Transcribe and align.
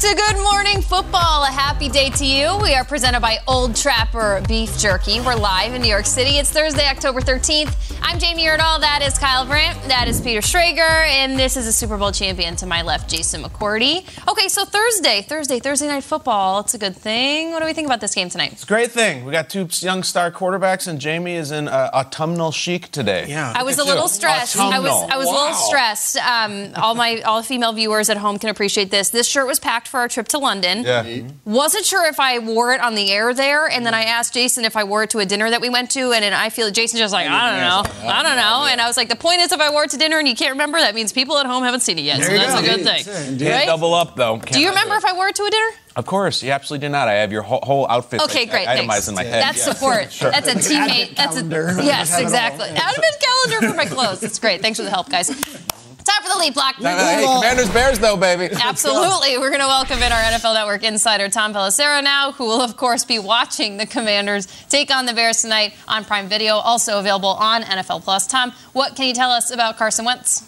to 0.00 0.14
Good 0.14 0.36
Morning 0.38 0.80
Football. 0.80 1.44
A 1.44 1.52
happy 1.52 1.90
day 1.90 2.08
to 2.08 2.24
you. 2.24 2.56
We 2.62 2.74
are 2.74 2.84
presented 2.84 3.20
by 3.20 3.36
Old 3.46 3.76
Trapper 3.76 4.42
Beef 4.48 4.78
Jerky. 4.78 5.20
We're 5.20 5.34
live 5.34 5.74
in 5.74 5.82
New 5.82 5.90
York 5.90 6.06
City. 6.06 6.38
It's 6.38 6.50
Thursday, 6.50 6.88
October 6.88 7.20
13th. 7.20 7.98
I'm 8.00 8.18
Jamie 8.18 8.44
Erdahl. 8.44 8.80
That 8.80 9.02
is 9.02 9.18
Kyle 9.18 9.44
Brandt. 9.44 9.78
That 9.88 10.08
is 10.08 10.22
Peter 10.22 10.40
Schrager. 10.40 11.06
And 11.06 11.38
this 11.38 11.58
is 11.58 11.66
a 11.66 11.72
Super 11.72 11.98
Bowl 11.98 12.12
champion 12.12 12.56
to 12.56 12.66
my 12.66 12.80
left, 12.80 13.10
Jason 13.10 13.42
McCourty. 13.42 14.08
Okay, 14.26 14.48
so 14.48 14.64
Thursday, 14.64 15.20
Thursday, 15.20 15.60
Thursday 15.60 15.86
night 15.86 16.02
football. 16.02 16.60
It's 16.60 16.72
a 16.72 16.78
good 16.78 16.96
thing. 16.96 17.50
What 17.50 17.60
do 17.60 17.66
we 17.66 17.74
think 17.74 17.84
about 17.84 18.00
this 18.00 18.14
game 18.14 18.30
tonight? 18.30 18.52
It's 18.52 18.64
a 18.64 18.66
great 18.66 18.90
thing. 18.90 19.26
We 19.26 19.32
got 19.32 19.50
two 19.50 19.68
young 19.80 20.02
star 20.02 20.32
quarterbacks, 20.32 20.88
and 20.88 20.98
Jamie 20.98 21.34
is 21.36 21.50
in 21.50 21.68
uh, 21.68 21.90
autumnal 21.92 22.52
chic 22.52 22.90
today. 22.90 23.26
Yeah. 23.28 23.52
I 23.54 23.64
was 23.64 23.78
a 23.78 23.84
little 23.84 24.08
stressed. 24.08 24.56
I 24.56 24.78
was 24.78 25.10
I 25.10 25.18
was 25.18 25.28
a 25.28 25.30
little 25.30 25.52
stressed. 25.52 26.16
Um, 26.16 26.70
all 26.76 26.94
my 26.94 27.20
all 27.20 27.42
female 27.42 27.74
viewers 27.74 28.08
at 28.08 28.16
home 28.16 28.38
can 28.38 28.48
appreciate 28.48 28.90
this. 28.90 29.10
This 29.10 29.28
shirt 29.28 29.46
was 29.46 29.60
packed 29.60 29.89
for 29.90 30.00
our 30.00 30.08
trip 30.08 30.28
to 30.28 30.38
London. 30.38 30.84
Yeah. 30.84 31.22
Wasn't 31.44 31.84
sure 31.84 32.06
if 32.06 32.18
I 32.18 32.38
wore 32.38 32.72
it 32.72 32.80
on 32.80 32.94
the 32.94 33.10
air 33.12 33.34
there, 33.34 33.66
and 33.68 33.84
then 33.84 33.92
I 33.92 34.04
asked 34.04 34.32
Jason 34.32 34.64
if 34.64 34.76
I 34.76 34.84
wore 34.84 35.02
it 35.02 35.10
to 35.10 35.18
a 35.18 35.26
dinner 35.26 35.50
that 35.50 35.60
we 35.60 35.68
went 35.68 35.90
to, 35.92 36.12
and 36.12 36.22
then 36.24 36.32
I 36.32 36.48
feel 36.48 36.70
Jason 36.70 36.98
just 36.98 37.12
like 37.12 37.28
I 37.28 37.50
don't 37.50 37.60
know, 37.60 38.08
I 38.08 38.22
don't 38.22 38.36
know, 38.36 38.66
and 38.70 38.80
I 38.80 38.86
was 38.86 38.96
like, 38.96 39.08
the 39.08 39.16
point 39.16 39.40
is, 39.40 39.52
if 39.52 39.60
I 39.60 39.70
wore 39.70 39.84
it 39.84 39.90
to 39.90 39.96
dinner 39.98 40.18
and 40.18 40.26
you 40.26 40.34
can't 40.34 40.52
remember, 40.52 40.78
that 40.78 40.94
means 40.94 41.12
people 41.12 41.36
at 41.38 41.46
home 41.46 41.64
haven't 41.64 41.80
seen 41.80 41.98
it 41.98 42.02
yet, 42.02 42.22
so 42.22 42.30
that's 42.32 42.54
go. 42.54 42.60
a 42.60 42.62
good 42.62 42.80
Indeed. 42.80 43.04
thing. 43.04 43.38
Can't 43.38 43.54
Right? 43.54 43.66
double 43.66 43.92
up 43.94 44.16
though. 44.16 44.38
Do 44.38 44.60
you 44.60 44.68
remember 44.68 44.94
if 44.94 45.04
I 45.04 45.12
wore 45.12 45.28
it 45.28 45.34
to 45.36 45.42
a 45.44 45.50
dinner? 45.50 45.66
Of 45.96 46.06
course, 46.06 46.42
you 46.42 46.52
absolutely 46.52 46.86
did 46.86 46.92
not. 46.92 47.08
I 47.08 47.14
have 47.14 47.32
your 47.32 47.42
whole, 47.42 47.58
whole 47.64 47.86
outfit 47.88 48.20
Okay, 48.22 48.40
like, 48.42 48.50
great. 48.50 48.68
itemized 48.68 49.06
thanks. 49.06 49.08
in 49.08 49.14
my 49.16 49.24
head. 49.24 49.42
That's 49.42 49.66
Yeah. 49.66 49.72
support. 49.72 50.12
Sure. 50.20 50.30
That's 50.30 50.48
a 50.48 50.54
teammate. 50.54 51.16
That's 51.16 51.36
a 51.36 51.84
yes, 51.84 52.16
exactly. 52.18 52.68
Advent 52.68 53.16
calendar 53.20 53.68
for 53.70 53.76
my 53.76 53.86
clothes. 53.86 54.20
That's 54.20 54.38
great. 54.38 54.62
Thanks 54.62 54.78
for 54.78 54.84
the 54.84 54.90
help, 54.90 55.08
guys. 55.10 55.30
Time 56.10 56.22
for 56.22 56.28
the 56.34 56.38
lead 56.40 56.54
block. 56.54 56.74
Hey, 56.76 57.24
Commanders 57.24 57.70
Bears 57.70 57.98
though, 57.98 58.16
baby. 58.16 58.52
Absolutely. 58.62 59.38
We're 59.38 59.50
going 59.50 59.60
to 59.60 59.66
welcome 59.66 59.98
in 60.02 60.10
our 60.10 60.20
NFL 60.20 60.54
Network 60.54 60.82
insider, 60.82 61.28
Tom 61.28 61.54
Pelissero, 61.54 62.02
now, 62.02 62.32
who 62.32 62.46
will, 62.46 62.60
of 62.60 62.76
course, 62.76 63.04
be 63.04 63.18
watching 63.18 63.76
the 63.76 63.86
Commanders 63.86 64.46
take 64.68 64.90
on 64.90 65.06
the 65.06 65.12
Bears 65.14 65.42
tonight 65.42 65.74
on 65.86 66.04
Prime 66.04 66.26
Video, 66.28 66.54
also 66.56 66.98
available 66.98 67.28
on 67.28 67.62
NFL 67.62 68.02
Plus. 68.02 68.26
Tom, 68.26 68.52
what 68.72 68.96
can 68.96 69.06
you 69.06 69.14
tell 69.14 69.30
us 69.30 69.50
about 69.52 69.76
Carson 69.76 70.04
Wentz? 70.04 70.44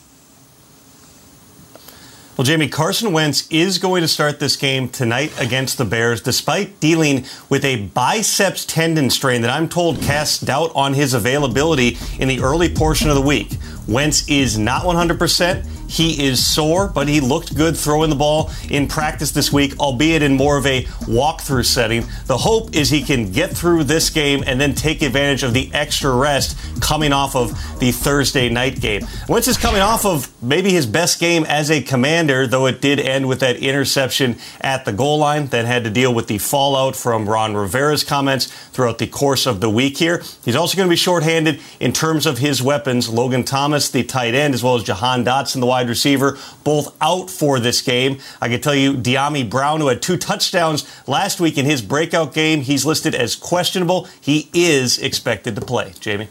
Well, 2.35 2.47
Jamie, 2.47 2.69
Carson 2.69 3.13
Wentz 3.13 3.47
is 3.51 3.77
going 3.77 4.01
to 4.01 4.09
start 4.09 4.41
this 4.41 4.57
game 4.57 4.89
tonight 4.89 5.39
against 5.39 5.77
the 5.77 5.85
Bears, 5.85 6.23
despite 6.23 6.81
dealing 6.81 7.27
with 7.51 7.63
a 7.63 7.89
biceps 7.89 8.65
tendon 8.65 9.11
strain 9.11 9.43
that 9.43 9.51
I'm 9.51 9.69
told 9.69 10.01
casts 10.01 10.41
doubt 10.41 10.73
on 10.75 10.95
his 10.95 11.13
availability 11.13 11.99
in 12.19 12.29
the 12.29 12.41
early 12.41 12.71
portion 12.71 13.11
of 13.11 13.17
the 13.17 13.21
week. 13.21 13.59
Wentz 13.87 14.27
is 14.31 14.59
not 14.59 14.85
100%. 14.85 15.82
He 15.93 16.25
is 16.25 16.45
sore, 16.45 16.89
but 16.89 17.07
he 17.07 17.21
looked 17.21 17.55
good 17.55 17.77
throwing 17.77 18.09
the 18.09 18.17
ball 18.17 18.51
in 18.71 18.89
practice 18.89 19.31
this 19.31 19.53
week, 19.53 19.79
albeit 19.79 20.23
in 20.23 20.35
more 20.35 20.57
of 20.57 20.67
a 20.67 20.85
walkthrough 21.03 21.67
setting. 21.67 22.07
The 22.27 22.39
hope 22.39 22.75
is 22.75 22.89
he 22.89 23.03
can 23.03 23.31
get 23.31 23.51
through 23.51 23.85
this 23.85 24.09
game 24.09 24.43
and 24.47 24.59
then 24.59 24.75
take 24.75 25.03
advantage 25.03 25.43
of 25.43 25.53
the 25.53 25.71
extra 25.75 26.11
rest 26.15 26.57
coming 26.81 27.13
off 27.13 27.37
of 27.37 27.51
the 27.79 27.93
Thursday 27.93 28.49
night 28.49 28.81
game. 28.81 29.07
Wentz 29.29 29.49
is 29.49 29.59
coming 29.59 29.83
off 29.83 30.07
of 30.07 30.33
maybe 30.43 30.71
his 30.71 30.87
best 30.87 31.21
game 31.21 31.45
as 31.45 31.71
a 31.71 31.83
commander, 31.83 32.47
though 32.47 32.65
it 32.65 32.81
did 32.81 32.99
end 32.99 33.29
with 33.29 33.41
that 33.41 33.57
interception 33.57 34.37
at 34.63 34.87
the 34.87 34.93
goal 34.93 35.19
line, 35.19 35.49
then 35.49 35.67
had 35.67 35.85
to 35.85 35.91
deal 35.91 36.15
with 36.15 36.27
the 36.27 36.39
fallout 36.39 36.97
from 36.97 37.29
Ron 37.29 37.55
Rivera's 37.55 38.03
comments 38.03 38.47
throughout 38.71 38.97
the 38.97 39.07
course 39.07 39.45
of 39.47 39.61
the 39.61 39.69
week 39.69 39.99
here. 39.99 40.23
He's 40.43 40.57
also 40.57 40.75
going 40.75 40.89
to 40.89 40.93
be 40.93 40.97
shorthanded 40.97 41.61
in 41.81 41.93
terms 41.93 42.25
of 42.25 42.39
his 42.39 42.63
weapons. 42.63 43.11
Logan 43.11 43.45
Thomas, 43.45 43.91
the 43.91 44.03
tight 44.03 44.35
end, 44.35 44.55
as 44.55 44.63
well 44.63 44.77
as 44.77 44.85
Jahan 44.85 45.23
Dotson, 45.23 45.61
the 45.61 45.67
wide 45.67 45.82
receiver, 45.89 46.39
both 46.65 46.97
out 47.01 47.31
for 47.31 47.61
this 47.61 47.81
game. 47.81 48.19
I 48.41 48.49
can 48.49 48.61
tell 48.61 48.75
you, 48.75 48.95
Dyami 48.95 49.49
Brown, 49.49 49.81
who 49.81 49.89
had 49.89 50.03
two 50.03 50.17
touchdowns 50.17 50.87
last 51.09 51.41
week 51.41 51.59
in 51.59 51.65
his 51.65 51.83
breakout 51.83 52.35
game, 52.35 52.61
he's 52.61 52.85
listed 52.85 53.15
as 53.15 53.35
questionable. 53.35 54.09
He 54.21 54.49
is 54.53 54.99
expected 54.99 55.55
to 55.57 55.61
play. 55.61 55.93
Jamie? 56.01 56.29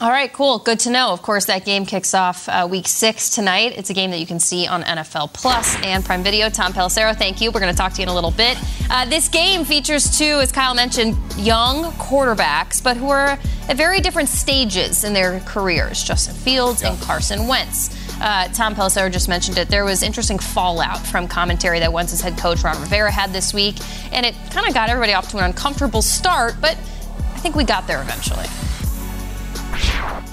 All 0.00 0.10
right, 0.10 0.32
cool. 0.32 0.58
Good 0.58 0.80
to 0.80 0.90
know. 0.90 1.12
Of 1.12 1.22
course, 1.22 1.44
that 1.44 1.64
game 1.64 1.86
kicks 1.86 2.14
off 2.14 2.48
uh, 2.48 2.66
week 2.68 2.88
six 2.88 3.30
tonight. 3.30 3.74
It's 3.76 3.90
a 3.90 3.94
game 3.94 4.10
that 4.10 4.18
you 4.18 4.26
can 4.26 4.40
see 4.40 4.66
on 4.66 4.82
NFL 4.82 5.32
Plus 5.32 5.80
and 5.82 6.04
Prime 6.04 6.24
Video. 6.24 6.50
Tom 6.50 6.72
Pelissero, 6.72 7.16
thank 7.16 7.40
you. 7.40 7.52
We're 7.52 7.60
going 7.60 7.72
to 7.72 7.78
talk 7.78 7.92
to 7.92 7.98
you 7.98 8.02
in 8.02 8.08
a 8.08 8.14
little 8.14 8.32
bit. 8.32 8.58
Uh, 8.90 9.04
this 9.08 9.28
game 9.28 9.64
features 9.64 10.18
two, 10.18 10.40
as 10.40 10.50
Kyle 10.50 10.74
mentioned, 10.74 11.16
young 11.36 11.92
quarterbacks, 11.92 12.82
but 12.82 12.96
who 12.96 13.08
are 13.08 13.38
at 13.68 13.76
very 13.76 14.00
different 14.00 14.28
stages 14.28 15.04
in 15.04 15.12
their 15.12 15.38
careers 15.40 16.02
Justin 16.02 16.34
Fields 16.34 16.82
and 16.82 17.00
Carson 17.00 17.46
Wentz. 17.46 18.03
Uh, 18.24 18.48
Tom 18.48 18.74
Pelissero 18.74 19.12
just 19.12 19.28
mentioned 19.28 19.58
it. 19.58 19.68
There 19.68 19.84
was 19.84 20.02
interesting 20.02 20.38
fallout 20.38 21.06
from 21.06 21.28
commentary 21.28 21.78
that 21.80 21.92
Wentz's 21.92 22.22
head 22.22 22.38
coach 22.38 22.64
Ron 22.64 22.80
Rivera 22.80 23.10
had 23.10 23.34
this 23.34 23.52
week, 23.52 23.76
and 24.12 24.24
it 24.24 24.34
kind 24.50 24.66
of 24.66 24.72
got 24.72 24.88
everybody 24.88 25.12
off 25.12 25.28
to 25.32 25.36
an 25.36 25.44
uncomfortable 25.44 26.00
start, 26.00 26.54
but 26.58 26.78
I 26.78 27.38
think 27.40 27.54
we 27.54 27.64
got 27.64 27.86
there 27.86 28.00
eventually. 28.00 28.46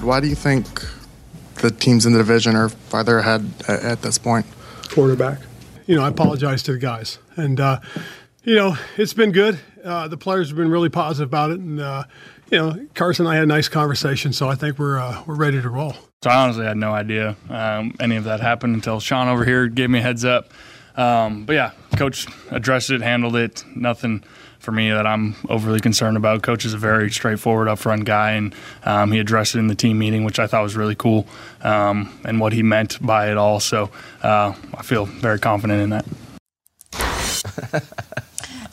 Why 0.01 0.21
do 0.21 0.27
you 0.27 0.35
think 0.35 0.87
the 1.55 1.69
teams 1.69 2.05
in 2.05 2.13
the 2.13 2.19
division 2.19 2.55
are 2.55 2.69
farther 2.69 3.19
ahead 3.19 3.51
at, 3.67 3.83
at 3.83 4.01
this 4.01 4.17
point? 4.17 4.45
quarterback. 4.89 5.39
You 5.85 5.97
know, 5.97 6.03
I 6.03 6.07
apologize 6.07 6.63
to 6.63 6.71
the 6.71 6.77
guys, 6.77 7.17
and 7.35 7.59
uh, 7.59 7.81
You 8.43 8.55
know, 8.55 8.77
it's 8.97 9.13
been 9.13 9.31
good. 9.31 9.59
Uh, 9.83 10.07
the 10.07 10.17
players 10.17 10.47
have 10.47 10.57
been 10.57 10.71
really 10.71 10.89
positive 10.89 11.29
about 11.29 11.51
it, 11.51 11.59
and 11.59 11.79
uh, 11.79 12.05
you 12.49 12.57
know, 12.57 12.87
Carson 12.95 13.25
and 13.25 13.31
I 13.33 13.35
had 13.35 13.43
a 13.43 13.47
nice 13.47 13.67
conversation, 13.67 14.33
so 14.33 14.49
I 14.49 14.55
think 14.55 14.79
we're 14.79 14.97
uh, 14.97 15.23
we're 15.27 15.35
ready 15.35 15.61
to 15.61 15.69
roll. 15.69 15.95
So 16.23 16.29
I 16.29 16.35
honestly 16.35 16.65
had 16.65 16.77
no 16.77 16.93
idea 16.93 17.35
um, 17.49 17.95
any 17.99 18.15
of 18.15 18.25
that 18.25 18.41
happened 18.41 18.75
until 18.75 18.99
Sean 18.99 19.27
over 19.27 19.43
here 19.43 19.67
gave 19.67 19.89
me 19.89 19.97
a 19.97 20.01
heads 20.03 20.23
up. 20.23 20.49
Um, 20.95 21.45
but 21.45 21.53
yeah, 21.53 21.71
coach 21.97 22.27
addressed 22.51 22.91
it, 22.91 23.01
handled 23.01 23.35
it. 23.35 23.65
Nothing 23.75 24.23
for 24.59 24.71
me 24.71 24.91
that 24.91 25.07
I'm 25.07 25.35
overly 25.49 25.79
concerned 25.79 26.17
about. 26.17 26.43
Coach 26.43 26.63
is 26.63 26.75
a 26.75 26.77
very 26.77 27.09
straightforward, 27.09 27.69
upfront 27.69 28.05
guy, 28.05 28.33
and 28.33 28.53
um, 28.83 29.11
he 29.11 29.17
addressed 29.17 29.55
it 29.55 29.59
in 29.59 29.65
the 29.65 29.73
team 29.73 29.97
meeting, 29.97 30.23
which 30.23 30.37
I 30.37 30.45
thought 30.45 30.61
was 30.61 30.75
really 30.75 30.93
cool, 30.93 31.25
um, 31.61 32.15
and 32.23 32.39
what 32.39 32.53
he 32.53 32.61
meant 32.61 33.03
by 33.03 33.31
it 33.31 33.37
all. 33.37 33.59
So 33.59 33.89
uh, 34.21 34.53
I 34.75 34.83
feel 34.83 35.05
very 35.05 35.39
confident 35.39 35.81
in 35.81 35.89
that. 35.89 36.05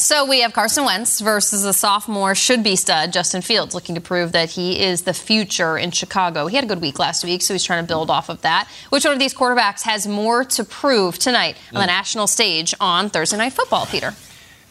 So 0.00 0.24
we 0.24 0.42
have 0.42 0.52
Carson 0.52 0.84
Wentz 0.84 1.20
versus 1.20 1.64
the 1.64 1.72
sophomore 1.72 2.36
should 2.36 2.62
be 2.62 2.76
stud 2.76 3.12
Justin 3.12 3.42
Fields, 3.42 3.74
looking 3.74 3.96
to 3.96 4.00
prove 4.00 4.30
that 4.30 4.50
he 4.50 4.80
is 4.80 5.02
the 5.02 5.12
future 5.12 5.76
in 5.76 5.90
Chicago. 5.90 6.46
He 6.46 6.54
had 6.54 6.64
a 6.64 6.68
good 6.68 6.80
week 6.80 7.00
last 7.00 7.24
week, 7.24 7.42
so 7.42 7.52
he's 7.52 7.64
trying 7.64 7.82
to 7.82 7.88
build 7.88 8.08
off 8.08 8.28
of 8.28 8.40
that. 8.42 8.68
Which 8.90 9.04
one 9.04 9.12
of 9.12 9.18
these 9.18 9.34
quarterbacks 9.34 9.82
has 9.82 10.06
more 10.06 10.44
to 10.44 10.62
prove 10.62 11.18
tonight 11.18 11.56
on 11.72 11.80
the 11.80 11.86
mm. 11.86 11.88
national 11.88 12.28
stage 12.28 12.74
on 12.80 13.10
Thursday 13.10 13.38
Night 13.38 13.54
Football, 13.54 13.86
Peter? 13.86 14.14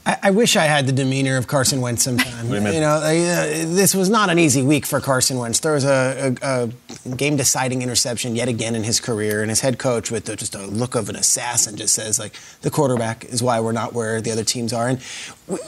I, 0.07 0.17
I 0.23 0.31
wish 0.31 0.55
I 0.55 0.63
had 0.63 0.87
the 0.87 0.93
demeanor 0.93 1.35
of 1.35 1.47
Carson 1.47 1.81
Wentz 1.81 2.03
sometime. 2.03 2.49
you 2.73 2.79
know, 2.79 2.95
uh, 2.95 3.11
this 3.11 3.93
was 3.93 4.09
not 4.09 4.29
an 4.29 4.39
easy 4.39 4.63
week 4.63 4.85
for 4.85 5.01
Carson 5.01 5.37
Wentz. 5.37 5.59
There 5.59 5.73
was 5.73 5.83
a, 5.83 6.33
a, 6.41 6.69
a 7.09 7.15
game-deciding 7.15 7.81
interception 7.81 8.33
yet 8.33 8.47
again 8.47 8.73
in 8.73 8.83
his 8.85 9.01
career, 9.01 9.41
and 9.41 9.49
his 9.49 9.59
head 9.59 9.77
coach, 9.77 10.09
with 10.09 10.23
the, 10.23 10.37
just 10.37 10.55
a 10.55 10.65
look 10.65 10.95
of 10.95 11.09
an 11.09 11.17
assassin, 11.17 11.75
just 11.75 11.93
says 11.93 12.19
like, 12.19 12.33
"The 12.61 12.71
quarterback 12.71 13.25
is 13.25 13.43
why 13.43 13.59
we're 13.59 13.73
not 13.73 13.91
where 13.93 14.21
the 14.21 14.31
other 14.31 14.45
teams 14.45 14.71
are." 14.71 14.87
And 14.87 14.99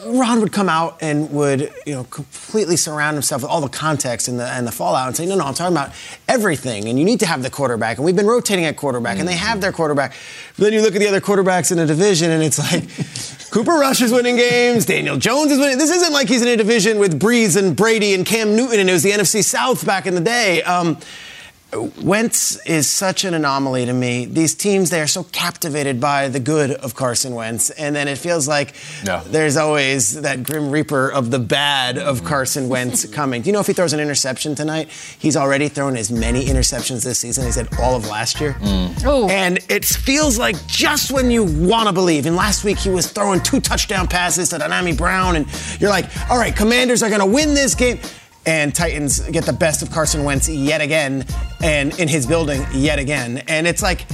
Ron 0.05 0.41
would 0.41 0.51
come 0.51 0.67
out 0.67 0.97
and 0.99 1.31
would, 1.31 1.71
you 1.85 1.93
know, 1.93 2.03
completely 2.05 2.75
surround 2.75 3.15
himself 3.15 3.43
with 3.43 3.51
all 3.51 3.61
the 3.61 3.69
context 3.69 4.27
and 4.27 4.37
the 4.37 4.45
and 4.45 4.67
the 4.67 4.73
fallout, 4.73 5.07
and 5.07 5.15
say, 5.15 5.25
"No, 5.25 5.35
no, 5.35 5.45
I'm 5.45 5.53
talking 5.53 5.73
about 5.73 5.93
everything, 6.27 6.89
and 6.89 6.99
you 6.99 7.05
need 7.05 7.21
to 7.21 7.25
have 7.25 7.43
the 7.43 7.49
quarterback." 7.49 7.95
And 7.95 8.03
we've 8.03 8.15
been 8.15 8.27
rotating 8.27 8.65
at 8.65 8.75
quarterback, 8.75 9.19
and 9.19 9.27
they 9.27 9.37
have 9.37 9.61
their 9.61 9.71
quarterback. 9.71 10.13
But 10.57 10.65
then 10.65 10.73
you 10.73 10.81
look 10.81 10.95
at 10.95 10.99
the 10.99 11.07
other 11.07 11.21
quarterbacks 11.21 11.71
in 11.71 11.77
the 11.77 11.85
division, 11.85 12.29
and 12.29 12.43
it's 12.43 12.59
like 12.59 12.89
Cooper 13.51 13.71
Rush 13.71 14.01
is 14.01 14.11
winning 14.11 14.35
games, 14.35 14.85
Daniel 14.85 15.15
Jones 15.15 15.49
is 15.49 15.59
winning. 15.59 15.77
This 15.77 15.91
isn't 15.91 16.11
like 16.11 16.27
he's 16.27 16.41
in 16.41 16.49
a 16.49 16.57
division 16.57 16.99
with 16.99 17.17
Brees 17.17 17.55
and 17.55 17.73
Brady 17.73 18.13
and 18.13 18.25
Cam 18.25 18.57
Newton, 18.57 18.81
and 18.81 18.89
it 18.89 18.93
was 18.93 19.03
the 19.03 19.11
NFC 19.11 19.41
South 19.41 19.85
back 19.85 20.05
in 20.05 20.13
the 20.13 20.21
day. 20.21 20.61
Um, 20.63 20.97
Wentz 21.71 22.55
is 22.65 22.89
such 22.89 23.23
an 23.23 23.35
anomaly 23.35 23.85
to 23.85 23.93
me. 23.93 24.25
These 24.25 24.55
teams, 24.55 24.89
they 24.89 25.01
are 25.01 25.07
so 25.07 25.23
captivated 25.25 26.01
by 26.01 26.27
the 26.27 26.39
good 26.39 26.71
of 26.71 26.95
Carson 26.95 27.35
Wentz. 27.35 27.69
And 27.69 27.95
then 27.95 28.07
it 28.07 28.17
feels 28.17 28.47
like 28.47 28.73
No. 29.05 29.21
there's 29.27 29.55
always 29.55 30.19
that 30.21 30.41
grim 30.41 30.71
reaper 30.71 31.09
of 31.11 31.29
the 31.29 31.37
bad 31.37 31.99
of 31.99 32.17
mm-hmm. 32.17 32.27
Carson 32.27 32.69
Wentz 32.69 33.05
coming. 33.13 33.43
Do 33.43 33.49
you 33.49 33.53
know 33.53 33.59
if 33.59 33.67
he 33.67 33.73
throws 33.73 33.93
an 33.93 33.99
interception 33.99 34.55
tonight? 34.55 34.89
He's 35.19 35.37
already 35.37 35.69
thrown 35.69 35.95
as 35.95 36.11
many 36.11 36.45
interceptions 36.45 37.03
this 37.03 37.19
season 37.19 37.45
as 37.45 37.55
he 37.55 37.61
had 37.61 37.79
all 37.79 37.95
of 37.95 38.07
last 38.07 38.41
year. 38.41 38.53
Mm. 38.53 39.03
Oh. 39.05 39.29
And 39.29 39.59
it 39.69 39.85
feels 39.85 40.39
like 40.39 40.55
just 40.65 41.11
when 41.11 41.29
you 41.29 41.43
want 41.43 41.87
to 41.87 41.93
believe. 41.93 42.25
And 42.25 42.35
last 42.35 42.63
week 42.63 42.79
he 42.79 42.89
was 42.89 43.11
throwing 43.11 43.41
two 43.41 43.59
touchdown 43.59 44.07
passes 44.07 44.49
to 44.49 44.57
Dyami 44.57 44.97
Brown. 44.97 45.35
And 45.35 45.45
you're 45.79 45.91
like, 45.91 46.05
all 46.31 46.37
right, 46.37 46.55
commanders 46.55 47.03
are 47.03 47.09
going 47.09 47.21
to 47.21 47.27
win 47.27 47.53
this 47.53 47.75
game 47.75 47.99
and 48.45 48.73
Titans 48.73 49.19
get 49.29 49.45
the 49.45 49.53
best 49.53 49.81
of 49.81 49.91
Carson 49.91 50.23
Wentz 50.23 50.49
yet 50.49 50.81
again, 50.81 51.25
and 51.61 51.97
in 51.99 52.07
his 52.07 52.25
building 52.25 52.65
yet 52.73 52.99
again. 52.99 53.43
And 53.47 53.67
it's 53.67 53.81
like, 53.83 54.05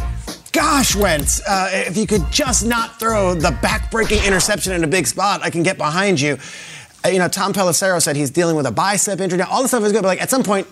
gosh, 0.52 0.96
Wentz, 0.96 1.42
uh, 1.48 1.70
if 1.72 1.96
you 1.98 2.08
could 2.08 2.30
just 2.32 2.66
not 2.66 3.00
throw 3.00 3.34
the 3.36 3.52
back-breaking 3.62 4.24
interception 4.26 4.74
in 4.74 4.84
a 4.84 4.88
big 4.88 5.08
spot, 5.08 5.42
I 5.44 5.50
can 5.50 5.64
get 5.64 5.78
behind 5.78 6.20
you. 6.20 6.38
Uh, 7.06 7.10
you 7.10 7.20
know, 7.20 7.28
Tom 7.28 7.54
Pelissero 7.54 8.02
said 8.02 8.16
he's 8.16 8.32
dealing 8.32 8.56
with 8.56 8.66
a 8.66 8.72
bicep 8.72 9.20
injury. 9.22 9.38
Now, 9.38 9.48
all 9.50 9.62
this 9.62 9.72
stuff 9.72 9.84
is 9.84 9.92
good, 9.92 10.02
but 10.02 10.08
like 10.08 10.22
at 10.22 10.30
some 10.30 10.44
point, 10.44 10.68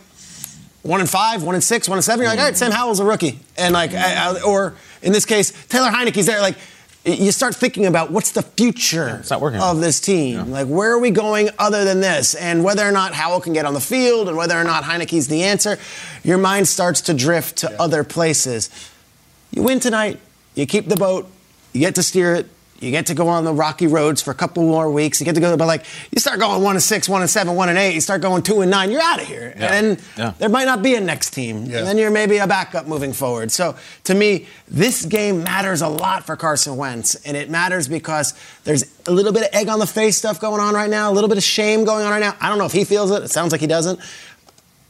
one 0.81 0.99
and 0.99 1.09
five, 1.09 1.43
one 1.43 1.55
and 1.55 1.63
six, 1.63 1.87
one 1.87 1.97
and 1.97 2.03
seven. 2.03 2.21
You're 2.23 2.29
like, 2.31 2.39
all 2.39 2.45
right, 2.45 2.57
Sam 2.57 2.71
Howell's 2.71 2.99
a 2.99 3.05
rookie, 3.05 3.39
and 3.57 3.73
like, 3.73 3.93
I- 3.93 4.31
I- 4.35 4.41
or 4.41 4.75
in 5.01 5.13
this 5.13 5.25
case, 5.25 5.51
Taylor 5.67 5.89
Heinicke's 5.89 6.25
there. 6.25 6.41
Like, 6.41 6.55
you 7.05 7.31
start 7.33 7.53
thinking 7.53 7.85
about 7.85 8.11
what's 8.11 8.31
the 8.31 8.41
future 8.41 9.21
working. 9.39 9.59
of 9.59 9.81
this 9.81 9.99
team. 9.99 10.51
Like, 10.51 10.67
where 10.67 10.93
are 10.93 10.99
we 10.99 11.11
going 11.11 11.49
other 11.59 11.83
than 11.83 11.99
this? 11.99 12.33
And 12.33 12.63
whether 12.63 12.87
or 12.87 12.91
not 12.91 13.13
Howell 13.13 13.41
can 13.41 13.51
get 13.51 13.65
on 13.65 13.73
the 13.73 13.81
field, 13.81 14.29
and 14.29 14.37
whether 14.37 14.57
or 14.57 14.63
not 14.63 14.83
Heinicke's 14.83 15.27
the 15.27 15.43
answer, 15.43 15.77
your 16.23 16.37
mind 16.37 16.67
starts 16.67 17.01
to 17.01 17.13
drift 17.13 17.57
to 17.57 17.81
other 17.81 18.03
places. 18.03 18.69
You 19.51 19.63
win 19.63 19.79
tonight, 19.81 20.19
you 20.55 20.65
keep 20.65 20.87
the 20.87 20.95
boat, 20.95 21.29
you 21.73 21.81
get 21.81 21.95
to 21.95 22.03
steer 22.03 22.35
it. 22.35 22.47
You 22.79 22.91
get 22.91 23.05
to 23.05 23.13
go 23.13 23.29
on 23.29 23.45
the 23.45 23.53
rocky 23.53 23.87
roads 23.87 24.21
for 24.21 24.31
a 24.31 24.33
couple 24.33 24.61
more 24.63 24.91
weeks. 24.91 25.21
You 25.21 25.25
get 25.25 25.35
to 25.35 25.41
go, 25.41 25.55
but 25.55 25.67
like 25.67 25.85
you 26.11 26.19
start 26.19 26.39
going 26.39 26.61
one 26.61 26.75
and 26.75 26.83
six, 26.83 27.07
one 27.07 27.21
and 27.21 27.29
seven, 27.29 27.55
one 27.55 27.69
and 27.69 27.77
eight. 27.77 27.93
You 27.93 28.01
start 28.01 28.21
going 28.21 28.43
two 28.43 28.59
and 28.59 28.69
nine. 28.69 28.91
You're 28.91 29.01
out 29.01 29.21
of 29.21 29.27
here, 29.27 29.53
Yeah. 29.57 29.73
and 29.73 30.01
Yeah. 30.17 30.33
there 30.37 30.49
might 30.49 30.65
not 30.65 30.81
be 30.81 30.93
a 30.95 30.99
next 30.99 31.29
team. 31.29 31.57
And 31.63 31.71
then 31.87 31.97
you're 31.97 32.11
maybe 32.11 32.39
a 32.39 32.47
backup 32.47 32.85
moving 32.85 33.13
forward. 33.13 33.53
So 33.53 33.75
to 34.03 34.13
me, 34.13 34.47
this 34.67 35.05
game 35.05 35.43
matters 35.43 35.81
a 35.81 35.87
lot 35.87 36.25
for 36.25 36.35
Carson 36.35 36.75
Wentz, 36.75 37.15
and 37.25 37.37
it 37.37 37.49
matters 37.49 37.87
because 37.87 38.33
there's 38.65 38.83
a 39.07 39.11
little 39.11 39.31
bit 39.31 39.43
of 39.43 39.49
egg 39.53 39.69
on 39.69 39.79
the 39.79 39.87
face 39.87 40.17
stuff 40.17 40.41
going 40.41 40.59
on 40.59 40.73
right 40.73 40.89
now, 40.89 41.09
a 41.09 41.13
little 41.13 41.29
bit 41.29 41.37
of 41.37 41.43
shame 41.43 41.85
going 41.85 42.03
on 42.05 42.11
right 42.11 42.19
now. 42.21 42.35
I 42.41 42.49
don't 42.49 42.57
know 42.57 42.65
if 42.65 42.73
he 42.73 42.83
feels 42.83 43.11
it. 43.11 43.23
It 43.23 43.31
sounds 43.31 43.53
like 43.53 43.61
he 43.61 43.67
doesn't. 43.67 43.99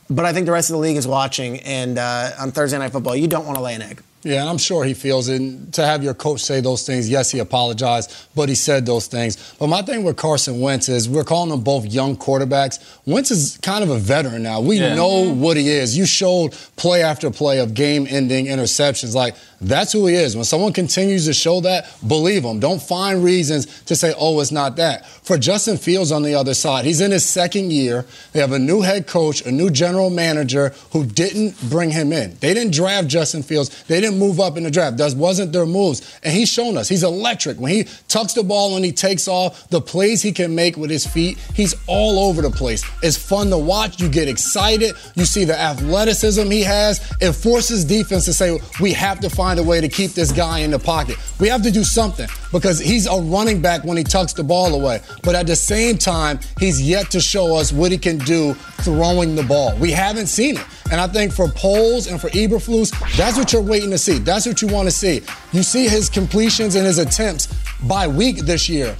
But 0.09 0.25
I 0.25 0.33
think 0.33 0.47
the 0.47 0.51
rest 0.51 0.69
of 0.69 0.73
the 0.73 0.79
league 0.79 0.97
is 0.97 1.07
watching, 1.07 1.59
and 1.59 1.97
uh, 1.99 2.31
on 2.39 2.51
Thursday 2.51 2.77
Night 2.79 2.91
Football, 2.91 3.15
you 3.15 3.27
don't 3.27 3.45
want 3.45 3.57
to 3.57 3.63
lay 3.63 3.75
an 3.75 3.81
egg. 3.83 4.01
Yeah, 4.23 4.41
and 4.41 4.49
I'm 4.49 4.57
sure 4.57 4.83
he 4.85 4.93
feels 4.93 5.27
it. 5.27 5.41
And 5.41 5.73
to 5.73 5.85
have 5.85 6.03
your 6.03 6.13
coach 6.13 6.41
say 6.41 6.61
those 6.61 6.85
things, 6.85 7.09
yes, 7.09 7.29
he 7.31 7.39
apologized, 7.39 8.13
but 8.35 8.47
he 8.47 8.55
said 8.55 8.85
those 8.85 9.07
things. 9.07 9.53
But 9.59 9.67
my 9.67 9.81
thing 9.81 10.03
with 10.03 10.15
Carson 10.15 10.61
Wentz 10.61 10.87
is 10.87 11.09
we're 11.09 11.25
calling 11.25 11.49
them 11.49 11.61
both 11.61 11.85
young 11.85 12.15
quarterbacks. 12.15 12.79
Wentz 13.05 13.31
is 13.31 13.57
kind 13.61 13.83
of 13.83 13.89
a 13.89 13.97
veteran 13.97 14.43
now. 14.43 14.61
We 14.61 14.79
Yeah. 14.79 14.95
know 14.95 15.33
what 15.33 15.57
he 15.57 15.69
is. 15.69 15.97
You 15.97 16.05
showed 16.05 16.53
play 16.77 17.03
after 17.03 17.29
play 17.31 17.59
of 17.59 17.73
game-ending 17.73 18.45
interceptions. 18.45 19.13
Like 19.13 19.35
that's 19.59 19.91
who 19.93 20.07
he 20.07 20.15
is. 20.15 20.35
When 20.35 20.45
someone 20.45 20.73
continues 20.73 21.25
to 21.25 21.33
show 21.33 21.61
that, 21.61 21.87
believe 22.05 22.43
him. 22.43 22.59
Don't 22.59 22.81
find 22.81 23.23
reasons 23.23 23.65
to 23.85 23.95
say, 23.95 24.13
"Oh, 24.17 24.39
it's 24.41 24.51
not 24.51 24.75
that." 24.77 25.05
For 25.23 25.37
Justin 25.37 25.77
Fields 25.77 26.11
on 26.11 26.23
the 26.23 26.35
other 26.35 26.53
side, 26.53 26.83
he's 26.85 26.99
in 27.01 27.11
his 27.11 27.23
second 27.25 27.71
year. 27.71 28.05
They 28.33 28.39
have 28.41 28.51
a 28.51 28.59
new 28.59 28.81
head 28.81 29.07
coach, 29.07 29.41
a 29.45 29.51
new 29.51 29.69
general 29.69 30.09
manager 30.09 30.73
who 30.91 31.05
didn't 31.05 31.55
bring 31.69 31.91
him 31.91 32.11
in. 32.11 32.35
They 32.41 32.53
didn't 32.53 32.73
draft 32.73 33.07
Justin 33.07 33.41
Fields. 33.43 33.69
They 33.87 34.01
didn't 34.01 34.12
move 34.17 34.39
up 34.39 34.57
in 34.57 34.63
the 34.63 34.71
draft. 34.71 34.97
That 34.97 35.13
wasn't 35.15 35.51
their 35.51 35.65
moves. 35.65 36.19
And 36.23 36.33
he's 36.33 36.49
shown 36.49 36.77
us 36.77 36.89
he's 36.89 37.03
electric. 37.03 37.59
When 37.59 37.71
he 37.71 37.85
tucks 38.07 38.33
the 38.33 38.43
ball 38.43 38.75
and 38.75 38.85
he 38.85 38.91
takes 38.91 39.27
off, 39.27 39.69
the 39.69 39.81
plays 39.81 40.21
he 40.21 40.31
can 40.31 40.55
make 40.55 40.77
with 40.77 40.89
his 40.89 41.05
feet, 41.05 41.37
he's 41.53 41.75
all 41.87 42.19
over 42.19 42.41
the 42.41 42.49
place. 42.49 42.83
It's 43.01 43.17
fun 43.17 43.49
to 43.49 43.57
watch. 43.57 44.01
You 44.01 44.09
get 44.09 44.27
excited. 44.27 44.95
You 45.15 45.25
see 45.25 45.45
the 45.45 45.59
athleticism 45.59 46.49
he 46.49 46.61
has. 46.61 47.01
It 47.21 47.33
forces 47.33 47.85
defense 47.85 48.25
to 48.25 48.33
say, 48.33 48.59
we 48.81 48.93
have 48.93 49.19
to 49.21 49.29
find 49.29 49.59
a 49.59 49.63
way 49.63 49.81
to 49.81 49.87
keep 49.89 50.11
this 50.11 50.31
guy 50.31 50.59
in 50.59 50.71
the 50.71 50.79
pocket. 50.79 51.17
We 51.39 51.47
have 51.49 51.63
to 51.63 51.71
do 51.71 51.83
something 51.83 52.27
because 52.51 52.79
he's 52.79 53.07
a 53.07 53.19
running 53.19 53.61
back 53.61 53.83
when 53.83 53.97
he 53.97 54.03
tucks 54.03 54.33
the 54.33 54.43
ball 54.43 54.73
away. 54.73 55.01
But 55.23 55.35
at 55.35 55.47
the 55.47 55.55
same 55.55 55.97
time, 55.97 56.39
he's 56.59 56.81
yet 56.81 57.09
to 57.11 57.19
show 57.19 57.55
us 57.55 57.71
what 57.71 57.91
he 57.91 57.97
can 57.97 58.17
do 58.19 58.53
throwing 58.83 59.35
the 59.35 59.43
ball. 59.43 59.75
We 59.77 59.91
haven't 59.91 60.27
seen 60.27 60.57
it. 60.57 60.65
And 60.91 60.99
I 60.99 61.07
think 61.07 61.31
for 61.33 61.47
Poles 61.47 62.07
and 62.07 62.19
for 62.19 62.29
Eberflus, 62.29 62.91
that's 63.17 63.37
what 63.37 63.53
you're 63.53 63.61
waiting 63.61 63.89
to 63.91 63.97
see. 64.03 64.19
That's 64.19 64.45
what 64.45 64.61
you 64.61 64.67
want 64.67 64.87
to 64.87 64.91
see. 64.91 65.21
You 65.51 65.63
see 65.63 65.87
his 65.87 66.09
completions 66.09 66.75
and 66.75 66.85
his 66.85 66.99
attempts 66.99 67.47
by 67.87 68.07
week 68.07 68.37
this 68.37 68.69
year. 68.69 68.95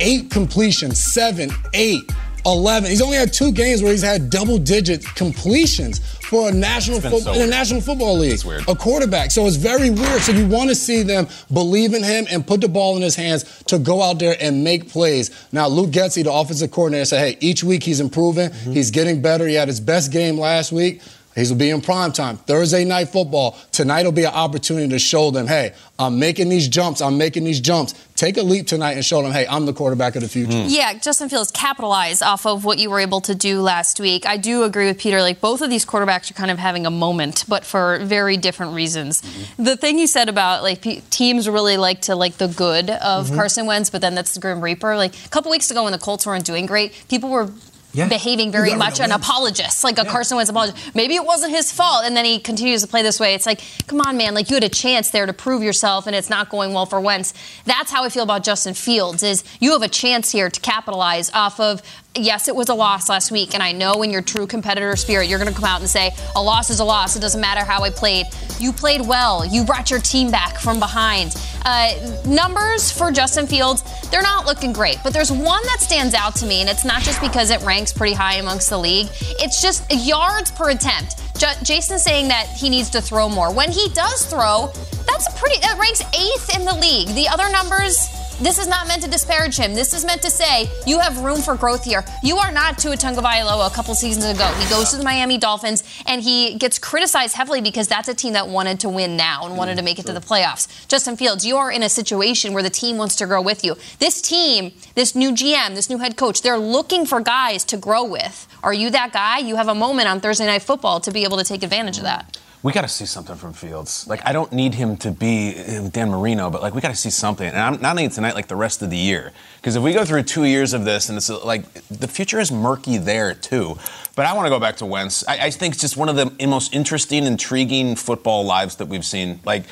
Eight 0.00 0.30
completions, 0.30 1.00
seven, 1.00 1.50
eight, 1.74 2.10
11. 2.44 2.90
He's 2.90 3.02
only 3.02 3.16
had 3.16 3.32
two 3.32 3.52
games 3.52 3.82
where 3.82 3.92
he's 3.92 4.02
had 4.02 4.30
double 4.30 4.58
digit 4.58 5.04
completions 5.14 6.00
for 6.22 6.48
a 6.48 6.52
national 6.52 7.00
football 7.00 7.20
so 7.20 7.32
in 7.34 7.42
a 7.42 7.46
national 7.46 7.80
football 7.80 8.18
league. 8.18 8.32
It's 8.32 8.44
weird. 8.44 8.68
A 8.68 8.74
quarterback. 8.74 9.30
So 9.30 9.46
it's 9.46 9.56
very 9.56 9.90
weird. 9.90 10.22
So 10.22 10.32
you 10.32 10.46
want 10.46 10.70
to 10.70 10.74
see 10.74 11.02
them 11.02 11.28
believe 11.52 11.94
in 11.94 12.02
him 12.02 12.26
and 12.30 12.44
put 12.44 12.60
the 12.60 12.68
ball 12.68 12.96
in 12.96 13.02
his 13.02 13.14
hands 13.14 13.62
to 13.64 13.78
go 13.78 14.02
out 14.02 14.18
there 14.18 14.36
and 14.40 14.64
make 14.64 14.88
plays. 14.88 15.30
Now, 15.52 15.68
Luke 15.68 15.90
Getsy, 15.90 16.24
the 16.24 16.32
offensive 16.32 16.70
coordinator, 16.70 17.04
said, 17.04 17.18
hey, 17.18 17.36
each 17.40 17.62
week 17.62 17.84
he's 17.84 18.00
improving. 18.00 18.50
Mm-hmm. 18.50 18.72
He's 18.72 18.90
getting 18.90 19.22
better. 19.22 19.46
He 19.46 19.54
had 19.54 19.68
his 19.68 19.80
best 19.80 20.10
game 20.10 20.38
last 20.38 20.72
week. 20.72 21.00
He'll 21.34 21.54
be 21.54 21.70
in 21.70 21.80
prime 21.80 22.12
time. 22.12 22.36
Thursday 22.36 22.84
night 22.84 23.08
football. 23.08 23.56
Tonight 23.72 24.04
will 24.04 24.12
be 24.12 24.24
an 24.24 24.34
opportunity 24.34 24.88
to 24.88 24.98
show 24.98 25.30
them, 25.30 25.46
hey, 25.46 25.72
I'm 25.98 26.18
making 26.18 26.48
these 26.50 26.68
jumps. 26.68 27.00
I'm 27.00 27.16
making 27.16 27.44
these 27.44 27.60
jumps. 27.60 27.94
Take 28.16 28.36
a 28.36 28.42
leap 28.42 28.66
tonight 28.66 28.92
and 28.92 29.04
show 29.04 29.22
them, 29.22 29.32
hey, 29.32 29.46
I'm 29.48 29.64
the 29.66 29.72
quarterback 29.72 30.14
of 30.14 30.22
the 30.22 30.28
future. 30.28 30.64
Yeah, 30.66 30.92
Justin 30.94 31.28
Fields 31.28 31.50
capitalized 31.50 32.22
off 32.22 32.44
of 32.44 32.64
what 32.64 32.78
you 32.78 32.90
were 32.90 33.00
able 33.00 33.20
to 33.22 33.34
do 33.34 33.60
last 33.62 33.98
week. 33.98 34.26
I 34.26 34.36
do 34.36 34.62
agree 34.64 34.86
with 34.86 34.98
Peter. 34.98 35.22
Like 35.22 35.40
both 35.40 35.62
of 35.62 35.70
these 35.70 35.86
quarterbacks 35.86 36.30
are 36.30 36.34
kind 36.34 36.50
of 36.50 36.58
having 36.58 36.84
a 36.86 36.90
moment, 36.90 37.44
but 37.48 37.64
for 37.64 37.98
very 38.00 38.36
different 38.36 38.74
reasons. 38.74 39.22
The 39.56 39.76
thing 39.76 39.98
you 39.98 40.06
said 40.06 40.28
about 40.28 40.62
like 40.62 40.82
teams 41.10 41.48
really 41.48 41.76
like 41.78 42.02
to 42.02 42.14
like 42.14 42.36
the 42.36 42.48
good 42.48 42.90
of 42.90 43.30
Mhm. 43.30 43.34
Carson 43.36 43.66
Wentz, 43.66 43.88
but 43.90 44.00
then 44.02 44.14
that's 44.14 44.34
the 44.34 44.40
Grim 44.40 44.60
Reaper. 44.60 44.96
Like 44.96 45.14
a 45.24 45.28
couple 45.30 45.50
weeks 45.50 45.70
ago 45.70 45.82
when 45.84 45.92
the 45.92 45.98
Colts 45.98 46.26
weren't 46.26 46.44
doing 46.44 46.66
great, 46.66 46.92
people 47.08 47.30
were 47.30 47.50
yeah. 47.92 48.08
behaving 48.08 48.50
very 48.50 48.74
much 48.74 49.00
an 49.00 49.12
apologist, 49.12 49.84
like 49.84 49.98
a 49.98 50.04
yeah. 50.04 50.10
Carson 50.10 50.36
Wentz 50.36 50.50
apologist. 50.50 50.94
Maybe 50.94 51.14
it 51.14 51.24
wasn't 51.24 51.52
his 51.52 51.72
fault, 51.72 52.04
and 52.04 52.16
then 52.16 52.24
he 52.24 52.38
continues 52.38 52.82
to 52.82 52.88
play 52.88 53.02
this 53.02 53.20
way. 53.20 53.34
It's 53.34 53.46
like, 53.46 53.60
come 53.86 54.00
on, 54.00 54.16
man, 54.16 54.34
like 54.34 54.50
you 54.50 54.56
had 54.56 54.64
a 54.64 54.68
chance 54.68 55.10
there 55.10 55.26
to 55.26 55.32
prove 55.32 55.62
yourself, 55.62 56.06
and 56.06 56.16
it's 56.16 56.30
not 56.30 56.48
going 56.48 56.72
well 56.72 56.86
for 56.86 57.00
Wentz. 57.00 57.34
That's 57.64 57.90
how 57.90 58.04
I 58.04 58.08
feel 58.08 58.22
about 58.22 58.44
Justin 58.44 58.74
Fields. 58.74 59.22
Is 59.22 59.44
you 59.60 59.72
have 59.72 59.82
a 59.82 59.88
chance 59.88 60.32
here 60.32 60.50
to 60.50 60.60
capitalize 60.60 61.30
off 61.30 61.60
of 61.60 61.82
yes, 62.14 62.48
it 62.48 62.56
was 62.56 62.68
a 62.68 62.74
loss 62.74 63.08
last 63.08 63.30
week, 63.30 63.54
and 63.54 63.62
I 63.62 63.72
know 63.72 64.02
in 64.02 64.10
your 64.10 64.22
true 64.22 64.46
competitor 64.46 64.94
spirit, 64.96 65.28
you're 65.28 65.38
going 65.38 65.52
to 65.52 65.54
come 65.54 65.64
out 65.64 65.80
and 65.80 65.88
say, 65.88 66.10
a 66.36 66.42
loss 66.42 66.70
is 66.70 66.80
a 66.80 66.84
loss. 66.84 67.16
It 67.16 67.20
doesn't 67.20 67.40
matter 67.40 67.64
how 67.64 67.82
I 67.82 67.90
played. 67.90 68.26
You 68.58 68.72
played 68.72 69.00
well. 69.06 69.44
You 69.44 69.64
brought 69.64 69.90
your 69.90 70.00
team 70.00 70.30
back 70.30 70.58
from 70.58 70.78
behind. 70.78 71.36
Uh, 71.64 71.92
numbers 72.26 72.90
for 72.90 73.10
Justin 73.10 73.46
Fields, 73.46 73.82
they're 74.10 74.22
not 74.22 74.46
looking 74.46 74.72
great, 74.72 74.98
but 75.04 75.12
there's 75.12 75.30
one 75.30 75.62
that 75.64 75.78
stands 75.80 76.14
out 76.14 76.34
to 76.36 76.46
me, 76.46 76.60
and 76.60 76.68
it's 76.68 76.84
not 76.84 77.02
just 77.02 77.20
because 77.20 77.50
it 77.50 77.62
ranks 77.62 77.92
pretty 77.92 78.14
high 78.14 78.36
amongst 78.36 78.68
the 78.68 78.78
league. 78.78 79.08
It's 79.38 79.62
just 79.62 79.90
yards 79.90 80.50
per 80.50 80.70
attempt. 80.70 81.16
J- 81.38 81.54
Jason's 81.62 82.02
saying 82.02 82.28
that 82.28 82.46
he 82.46 82.68
needs 82.68 82.90
to 82.90 83.00
throw 83.00 83.28
more. 83.28 83.52
When 83.52 83.70
he 83.70 83.88
does 83.90 84.26
throw, 84.26 84.70
that's 85.06 85.40
pretty, 85.40 85.60
that 85.60 85.78
ranks 85.78 86.02
eighth 86.14 86.56
in 86.56 86.64
the 86.64 86.74
league. 86.74 87.08
The 87.14 87.28
other 87.28 87.50
numbers, 87.50 88.08
this 88.40 88.58
is 88.58 88.66
not 88.66 88.86
meant 88.88 89.02
to 89.02 89.10
disparage 89.10 89.56
him. 89.56 89.74
This 89.74 89.92
is 89.92 90.04
meant 90.04 90.22
to 90.22 90.30
say 90.30 90.70
you 90.86 90.98
have 90.98 91.18
room 91.22 91.40
for 91.40 91.56
growth 91.56 91.84
here. 91.84 92.04
You 92.22 92.38
are 92.38 92.50
not 92.50 92.78
Tua 92.78 92.96
Tagovailoa 92.96 93.70
a 93.70 93.74
couple 93.74 93.94
seasons 93.94 94.24
ago. 94.24 94.46
He 94.58 94.68
goes 94.68 94.90
to 94.90 94.96
the 94.96 95.04
Miami 95.04 95.38
Dolphins 95.38 95.82
and 96.06 96.22
he 96.22 96.56
gets 96.56 96.78
criticized 96.78 97.36
heavily 97.36 97.60
because 97.60 97.88
that's 97.88 98.08
a 98.08 98.14
team 98.14 98.32
that 98.32 98.48
wanted 98.48 98.80
to 98.80 98.88
win 98.88 99.16
now 99.16 99.46
and 99.46 99.56
wanted 99.56 99.76
to 99.76 99.82
make 99.82 99.98
it 99.98 100.06
to 100.06 100.12
the 100.12 100.20
playoffs. 100.20 100.86
Justin 100.88 101.16
Fields, 101.16 101.44
you 101.44 101.56
are 101.56 101.70
in 101.70 101.82
a 101.82 101.88
situation 101.88 102.52
where 102.52 102.62
the 102.62 102.70
team 102.70 102.96
wants 102.96 103.16
to 103.16 103.26
grow 103.26 103.42
with 103.42 103.64
you. 103.64 103.76
This 103.98 104.20
team, 104.20 104.72
this 104.94 105.14
new 105.14 105.32
GM, 105.32 105.74
this 105.74 105.88
new 105.88 105.98
head 105.98 106.16
coach, 106.16 106.42
they're 106.42 106.58
looking 106.58 107.06
for 107.06 107.20
guys 107.20 107.64
to 107.64 107.76
grow 107.76 108.04
with. 108.04 108.48
Are 108.62 108.74
you 108.74 108.90
that 108.90 109.12
guy? 109.12 109.38
You 109.38 109.56
have 109.56 109.68
a 109.68 109.74
moment 109.74 110.08
on 110.08 110.20
Thursday 110.20 110.46
Night 110.46 110.62
Football 110.62 111.00
to 111.00 111.10
be 111.10 111.24
able 111.24 111.38
to 111.38 111.44
take 111.44 111.62
advantage 111.62 111.98
of 111.98 112.04
that 112.04 112.38
we 112.62 112.72
got 112.72 112.82
to 112.82 112.88
see 112.88 113.06
something 113.06 113.34
from 113.34 113.52
Fields. 113.52 114.06
Like, 114.06 114.24
I 114.24 114.32
don't 114.32 114.52
need 114.52 114.74
him 114.74 114.96
to 114.98 115.10
be 115.10 115.54
Dan 115.90 116.10
Marino, 116.10 116.48
but 116.48 116.62
like, 116.62 116.74
we 116.74 116.80
got 116.80 116.90
to 116.90 116.96
see 116.96 117.10
something. 117.10 117.46
And 117.46 117.58
I'm 117.58 117.80
not 117.80 117.90
only 117.90 118.08
tonight, 118.08 118.34
like 118.36 118.46
the 118.46 118.56
rest 118.56 118.82
of 118.82 118.90
the 118.90 118.96
year. 118.96 119.32
Because 119.56 119.74
if 119.74 119.82
we 119.82 119.92
go 119.92 120.04
through 120.04 120.22
two 120.22 120.44
years 120.44 120.72
of 120.72 120.84
this, 120.84 121.08
and 121.08 121.18
it's 121.18 121.28
like 121.28 121.72
the 121.88 122.06
future 122.06 122.38
is 122.38 122.52
murky 122.52 122.98
there 122.98 123.34
too. 123.34 123.78
But 124.14 124.26
I 124.26 124.34
want 124.34 124.46
to 124.46 124.50
go 124.50 124.60
back 124.60 124.76
to 124.76 124.86
Wentz. 124.86 125.26
I, 125.26 125.46
I 125.46 125.50
think 125.50 125.74
it's 125.74 125.80
just 125.80 125.96
one 125.96 126.08
of 126.08 126.16
the 126.16 126.46
most 126.46 126.74
interesting, 126.74 127.24
intriguing 127.24 127.96
football 127.96 128.44
lives 128.44 128.76
that 128.76 128.86
we've 128.86 129.04
seen. 129.04 129.40
Like, 129.44 129.64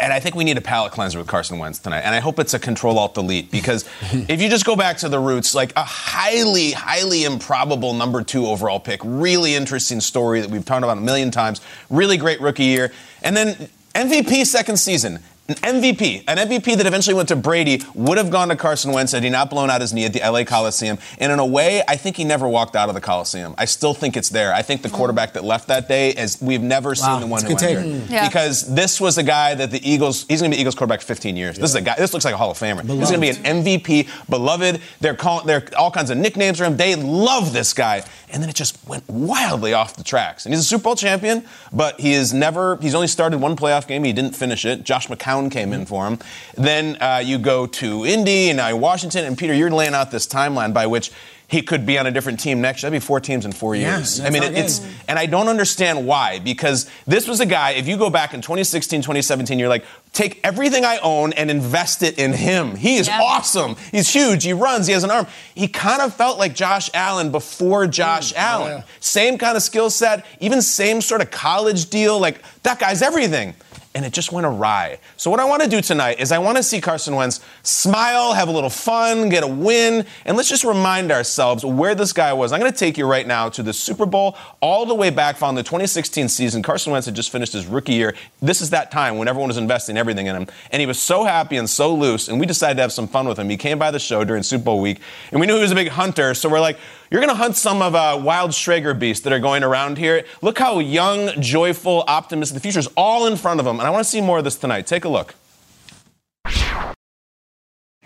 and 0.00 0.12
I 0.12 0.20
think 0.20 0.34
we 0.34 0.44
need 0.44 0.58
a 0.58 0.60
palate 0.60 0.92
cleanser 0.92 1.18
with 1.18 1.26
Carson 1.26 1.58
Wentz 1.58 1.78
tonight. 1.78 2.00
And 2.00 2.14
I 2.14 2.20
hope 2.20 2.38
it's 2.38 2.54
a 2.54 2.58
control 2.58 2.98
alt 2.98 3.14
delete 3.14 3.50
because 3.50 3.84
if 4.12 4.40
you 4.40 4.48
just 4.48 4.64
go 4.64 4.76
back 4.76 4.98
to 4.98 5.08
the 5.08 5.18
roots, 5.18 5.54
like 5.54 5.72
a 5.76 5.84
highly, 5.84 6.72
highly 6.72 7.24
improbable 7.24 7.94
number 7.94 8.22
two 8.22 8.46
overall 8.46 8.80
pick, 8.80 9.00
really 9.04 9.54
interesting 9.54 10.00
story 10.00 10.40
that 10.40 10.50
we've 10.50 10.64
talked 10.64 10.84
about 10.84 10.98
a 10.98 11.00
million 11.00 11.30
times, 11.30 11.60
really 11.90 12.16
great 12.16 12.40
rookie 12.40 12.64
year. 12.64 12.92
And 13.22 13.36
then 13.36 13.68
MVP 13.94 14.46
second 14.46 14.76
season. 14.78 15.20
An 15.46 15.56
MVP, 15.56 16.24
an 16.26 16.38
MVP 16.38 16.74
that 16.78 16.86
eventually 16.86 17.12
went 17.12 17.28
to 17.28 17.36
Brady, 17.36 17.82
would 17.94 18.16
have 18.16 18.30
gone 18.30 18.48
to 18.48 18.56
Carson 18.56 18.92
Wentz 18.92 19.12
had 19.12 19.22
he 19.22 19.28
not 19.28 19.50
blown 19.50 19.68
out 19.68 19.82
his 19.82 19.92
knee 19.92 20.06
at 20.06 20.14
the 20.14 20.20
LA 20.20 20.42
Coliseum. 20.42 20.96
And 21.18 21.30
in 21.30 21.38
a 21.38 21.44
way, 21.44 21.82
I 21.86 21.96
think 21.96 22.16
he 22.16 22.24
never 22.24 22.48
walked 22.48 22.74
out 22.74 22.88
of 22.88 22.94
the 22.94 23.00
Coliseum. 23.02 23.54
I 23.58 23.66
still 23.66 23.92
think 23.92 24.16
it's 24.16 24.30
there. 24.30 24.54
I 24.54 24.62
think 24.62 24.80
the 24.80 24.88
quarterback 24.88 25.34
that 25.34 25.44
left 25.44 25.68
that 25.68 25.86
day 25.86 26.12
is 26.12 26.40
we've 26.40 26.62
never 26.62 26.90
wow, 26.90 26.94
seen 26.94 27.20
the 27.20 27.26
one 27.26 27.44
who 27.44 27.50
entered. 27.50 27.84
Mm. 27.84 28.10
Yeah. 28.10 28.26
Because 28.26 28.74
this 28.74 28.98
was 28.98 29.18
a 29.18 29.22
guy 29.22 29.54
that 29.54 29.70
the 29.70 29.86
Eagles, 29.86 30.24
he's 30.28 30.40
going 30.40 30.50
to 30.50 30.56
be 30.56 30.60
Eagles 30.62 30.76
quarterback 30.76 31.02
15 31.02 31.36
years. 31.36 31.58
Yeah. 31.58 31.60
This 31.60 31.70
is 31.70 31.76
a 31.76 31.82
guy. 31.82 31.96
This 31.98 32.14
looks 32.14 32.24
like 32.24 32.32
a 32.32 32.38
Hall 32.38 32.50
of 32.50 32.56
Famer. 32.56 32.80
Beloved. 32.80 33.00
He's 33.00 33.10
going 33.10 33.20
to 33.20 33.42
be 33.42 33.48
an 33.48 33.62
MVP, 33.62 34.30
beloved. 34.30 34.80
They're 35.00 35.14
calling, 35.14 35.46
they're 35.46 35.68
all 35.76 35.90
kinds 35.90 36.08
of 36.08 36.16
nicknames 36.16 36.56
for 36.56 36.64
him. 36.64 36.78
They 36.78 36.94
love 36.94 37.52
this 37.52 37.74
guy. 37.74 38.02
And 38.30 38.42
then 38.42 38.48
it 38.48 38.56
just 38.56 38.78
went 38.88 39.06
wildly 39.10 39.74
off 39.74 39.94
the 39.94 40.04
tracks. 40.04 40.46
And 40.46 40.54
he's 40.54 40.62
a 40.62 40.64
Super 40.64 40.84
Bowl 40.84 40.96
champion, 40.96 41.44
but 41.70 42.00
he 42.00 42.14
is 42.14 42.32
never. 42.32 42.76
He's 42.78 42.94
only 42.94 43.08
started 43.08 43.40
one 43.40 43.56
playoff 43.56 43.86
game. 43.86 44.04
He 44.04 44.12
didn't 44.14 44.34
finish 44.34 44.64
it. 44.64 44.82
Josh 44.84 45.06
McCown 45.08 45.33
Brown 45.34 45.50
came 45.50 45.72
in 45.72 45.84
for 45.86 46.06
him. 46.06 46.18
Then 46.56 46.96
uh, 47.00 47.20
you 47.24 47.38
go 47.38 47.66
to 47.66 48.06
Indy 48.06 48.50
and 48.50 48.58
now 48.58 48.76
Washington. 48.76 49.24
And 49.24 49.36
Peter, 49.36 49.54
you're 49.54 49.70
laying 49.70 49.94
out 49.94 50.10
this 50.10 50.26
timeline 50.26 50.72
by 50.72 50.86
which 50.86 51.10
he 51.48 51.60
could 51.60 51.84
be 51.84 51.98
on 51.98 52.06
a 52.06 52.10
different 52.10 52.40
team 52.40 52.60
next 52.60 52.82
year. 52.82 52.90
That'd 52.90 53.02
be 53.02 53.06
four 53.06 53.20
teams 53.20 53.44
in 53.44 53.52
four 53.52 53.74
years. 53.74 54.18
Yeah, 54.18 54.26
I 54.26 54.30
mean, 54.30 54.42
it, 54.42 54.56
it's, 54.56 54.80
and 55.08 55.18
I 55.18 55.26
don't 55.26 55.48
understand 55.48 56.06
why, 56.06 56.38
because 56.38 56.88
this 57.06 57.28
was 57.28 57.40
a 57.40 57.46
guy, 57.46 57.72
if 57.72 57.86
you 57.86 57.96
go 57.96 58.08
back 58.10 58.32
in 58.32 58.40
2016, 58.40 59.02
2017, 59.02 59.58
you're 59.58 59.68
like, 59.68 59.84
take 60.12 60.40
everything 60.42 60.84
I 60.84 60.98
own 60.98 61.32
and 61.34 61.50
invest 61.50 62.02
it 62.02 62.18
in 62.18 62.32
him. 62.32 62.76
He 62.76 62.96
is 62.96 63.08
yeah. 63.08 63.20
awesome. 63.20 63.76
He's 63.90 64.08
huge. 64.08 64.44
He 64.44 64.52
runs. 64.52 64.86
He 64.86 64.94
has 64.94 65.04
an 65.04 65.10
arm. 65.10 65.26
He 65.54 65.68
kind 65.68 66.00
of 66.00 66.14
felt 66.14 66.38
like 66.38 66.54
Josh 66.54 66.88
Allen 66.94 67.30
before 67.30 67.86
Josh 67.86 68.32
mm, 68.32 68.38
Allen. 68.38 68.78
Yeah. 68.78 68.84
Same 69.00 69.36
kind 69.36 69.56
of 69.56 69.62
skill 69.62 69.90
set, 69.90 70.24
even 70.40 70.62
same 70.62 71.00
sort 71.02 71.20
of 71.20 71.30
college 71.30 71.90
deal. 71.90 72.18
Like, 72.18 72.40
that 72.62 72.78
guy's 72.78 73.02
everything 73.02 73.54
and 73.94 74.04
it 74.04 74.12
just 74.12 74.32
went 74.32 74.44
awry. 74.44 74.98
So 75.16 75.30
what 75.30 75.38
I 75.38 75.44
want 75.44 75.62
to 75.62 75.68
do 75.68 75.80
tonight 75.80 76.18
is 76.18 76.32
I 76.32 76.38
want 76.38 76.56
to 76.56 76.62
see 76.62 76.80
Carson 76.80 77.14
Wentz 77.14 77.40
smile, 77.62 78.32
have 78.32 78.48
a 78.48 78.50
little 78.50 78.70
fun, 78.70 79.28
get 79.28 79.44
a 79.44 79.46
win, 79.46 80.04
and 80.24 80.36
let's 80.36 80.48
just 80.48 80.64
remind 80.64 81.12
ourselves 81.12 81.64
where 81.64 81.94
this 81.94 82.12
guy 82.12 82.32
was. 82.32 82.52
I'm 82.52 82.58
going 82.58 82.72
to 82.72 82.78
take 82.78 82.98
you 82.98 83.06
right 83.06 83.26
now 83.26 83.48
to 83.50 83.62
the 83.62 83.72
Super 83.72 84.04
Bowl, 84.04 84.36
all 84.60 84.84
the 84.84 84.94
way 84.94 85.10
back 85.10 85.36
from 85.36 85.54
the 85.54 85.62
2016 85.62 86.28
season. 86.28 86.62
Carson 86.62 86.92
Wentz 86.92 87.06
had 87.06 87.14
just 87.14 87.30
finished 87.30 87.52
his 87.52 87.66
rookie 87.66 87.94
year. 87.94 88.14
This 88.42 88.60
is 88.60 88.70
that 88.70 88.90
time 88.90 89.16
when 89.16 89.28
everyone 89.28 89.48
was 89.48 89.58
investing 89.58 89.96
everything 89.96 90.26
in 90.26 90.34
him, 90.34 90.48
and 90.72 90.80
he 90.80 90.86
was 90.86 91.00
so 91.00 91.24
happy 91.24 91.56
and 91.56 91.70
so 91.70 91.94
loose, 91.94 92.28
and 92.28 92.40
we 92.40 92.46
decided 92.46 92.74
to 92.76 92.82
have 92.82 92.92
some 92.92 93.06
fun 93.06 93.28
with 93.28 93.38
him. 93.38 93.48
He 93.48 93.56
came 93.56 93.78
by 93.78 93.92
the 93.92 94.00
show 94.00 94.24
during 94.24 94.42
Super 94.42 94.64
Bowl 94.64 94.80
week, 94.80 95.00
and 95.30 95.40
we 95.40 95.46
knew 95.46 95.54
he 95.54 95.62
was 95.62 95.72
a 95.72 95.76
big 95.76 95.88
hunter, 95.88 96.34
so 96.34 96.48
we're 96.48 96.60
like, 96.60 96.78
you're 97.10 97.20
going 97.20 97.30
to 97.30 97.36
hunt 97.36 97.56
some 97.56 97.82
of 97.82 97.94
uh, 97.94 98.18
wild 98.22 98.50
Schrager 98.52 98.98
beasts 98.98 99.24
that 99.24 99.32
are 99.32 99.38
going 99.38 99.62
around 99.62 99.98
here. 99.98 100.24
Look 100.42 100.58
how 100.58 100.78
young, 100.78 101.30
joyful, 101.40 102.04
optimistic. 102.08 102.54
The 102.54 102.60
future 102.60 102.78
is 102.80 102.88
all 102.96 103.26
in 103.26 103.36
front 103.36 103.60
of 103.60 103.66
him. 103.66 103.78
And 103.78 103.86
I 103.86 103.90
want 103.90 104.04
to 104.04 104.10
see 104.10 104.20
more 104.20 104.38
of 104.38 104.44
this 104.44 104.56
tonight. 104.56 104.86
Take 104.86 105.04
a 105.04 105.08
look. 105.08 105.34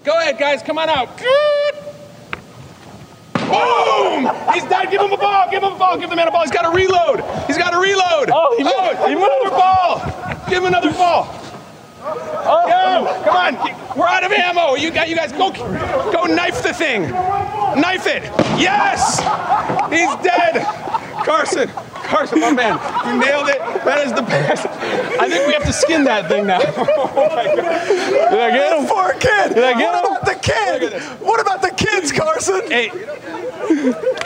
Go 0.05 0.19
ahead, 0.19 0.39
guys. 0.39 0.63
Come 0.63 0.79
on 0.79 0.89
out. 0.89 1.17
Good. 1.19 1.75
Boom! 3.35 4.31
He's 4.53 4.65
dead. 4.65 4.91
Give 4.91 5.01
him 5.01 5.13
a 5.13 5.17
ball. 5.17 5.51
Give 5.51 5.63
him 5.63 5.73
a 5.73 5.79
ball. 5.79 5.99
Give 5.99 6.11
the 6.11 6.17
man 6.17 6.29
a 6.29 6.31
ball. 6.31 6.43
He's 6.43 6.51
got 6.51 6.63
to 6.63 6.77
reload. 6.77 7.21
He's 7.47 7.57
got 7.57 7.71
to 7.71 7.79
reload. 7.79 8.31
Oh, 8.31 8.55
he 8.59 8.65
moved. 8.65 8.77
Oh, 8.77 9.07
give 9.09 9.19
him 9.19 9.25
another 9.25 9.51
ball. 9.51 10.49
Give 10.49 10.59
him 10.59 10.67
another 10.67 10.93
ball. 10.93 11.48
Oh. 12.01 12.65
Go. 12.67 13.25
Come 13.25 13.37
on. 13.37 13.99
We're 13.99 14.07
out 14.07 14.25
of 14.25 14.33
ammo. 14.33 14.75
You 14.75 14.91
got. 14.91 15.09
You 15.09 15.17
guys 15.17 15.33
go. 15.33 15.51
Go 15.51 16.25
knife 16.25 16.63
the 16.63 16.73
thing. 16.73 17.03
Knife 17.03 18.07
it. 18.07 18.23
Yes! 18.59 19.19
He's 19.91 20.15
dead. 20.25 20.65
Carson. 21.25 21.69
Carson, 22.09 22.41
my 22.41 22.53
man. 22.53 22.79
You 23.07 23.21
nailed 23.21 23.49
it. 23.49 23.59
That 23.85 24.07
is 24.07 24.13
the 24.13 24.23
best. 24.23 24.67
I 25.21 25.29
think 25.29 25.47
we 25.47 25.53
have 25.53 25.65
to 25.65 25.73
skin 25.73 26.05
that 26.05 26.29
thing 26.29 26.47
now. 26.47 26.61
oh 26.63 27.29
my 27.35 27.45
God. 27.45 28.31
Did 28.31 28.41
I 28.41 28.51
get 28.51 28.79
him? 28.79 28.87
Poor 28.87 29.13
kid. 29.13 29.55
Did 29.55 29.65
I 29.65 29.79
get 29.79 29.93
what 29.93 30.05
him? 30.05 30.13
about 30.13 30.25
the 30.25 30.35
kid? 30.41 31.03
What 31.21 31.41
about 31.41 31.63
the 31.63 31.71
kids, 31.71 32.13
Carson? 32.13 32.63
Hey, 32.71 32.91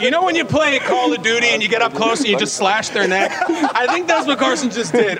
you 0.00 0.10
know 0.10 0.24
when 0.24 0.36
you 0.36 0.44
play 0.44 0.78
Call 0.78 1.12
of 1.12 1.22
Duty 1.22 1.48
and 1.48 1.62
you 1.62 1.68
get 1.68 1.82
up 1.82 1.94
close 1.94 2.20
and 2.20 2.28
you 2.28 2.38
just 2.38 2.54
slash 2.54 2.90
their 2.90 3.08
neck? 3.08 3.32
I 3.48 3.86
think 3.88 4.06
that's 4.06 4.26
what 4.26 4.38
Carson 4.38 4.70
just 4.70 4.92
did. 4.92 5.18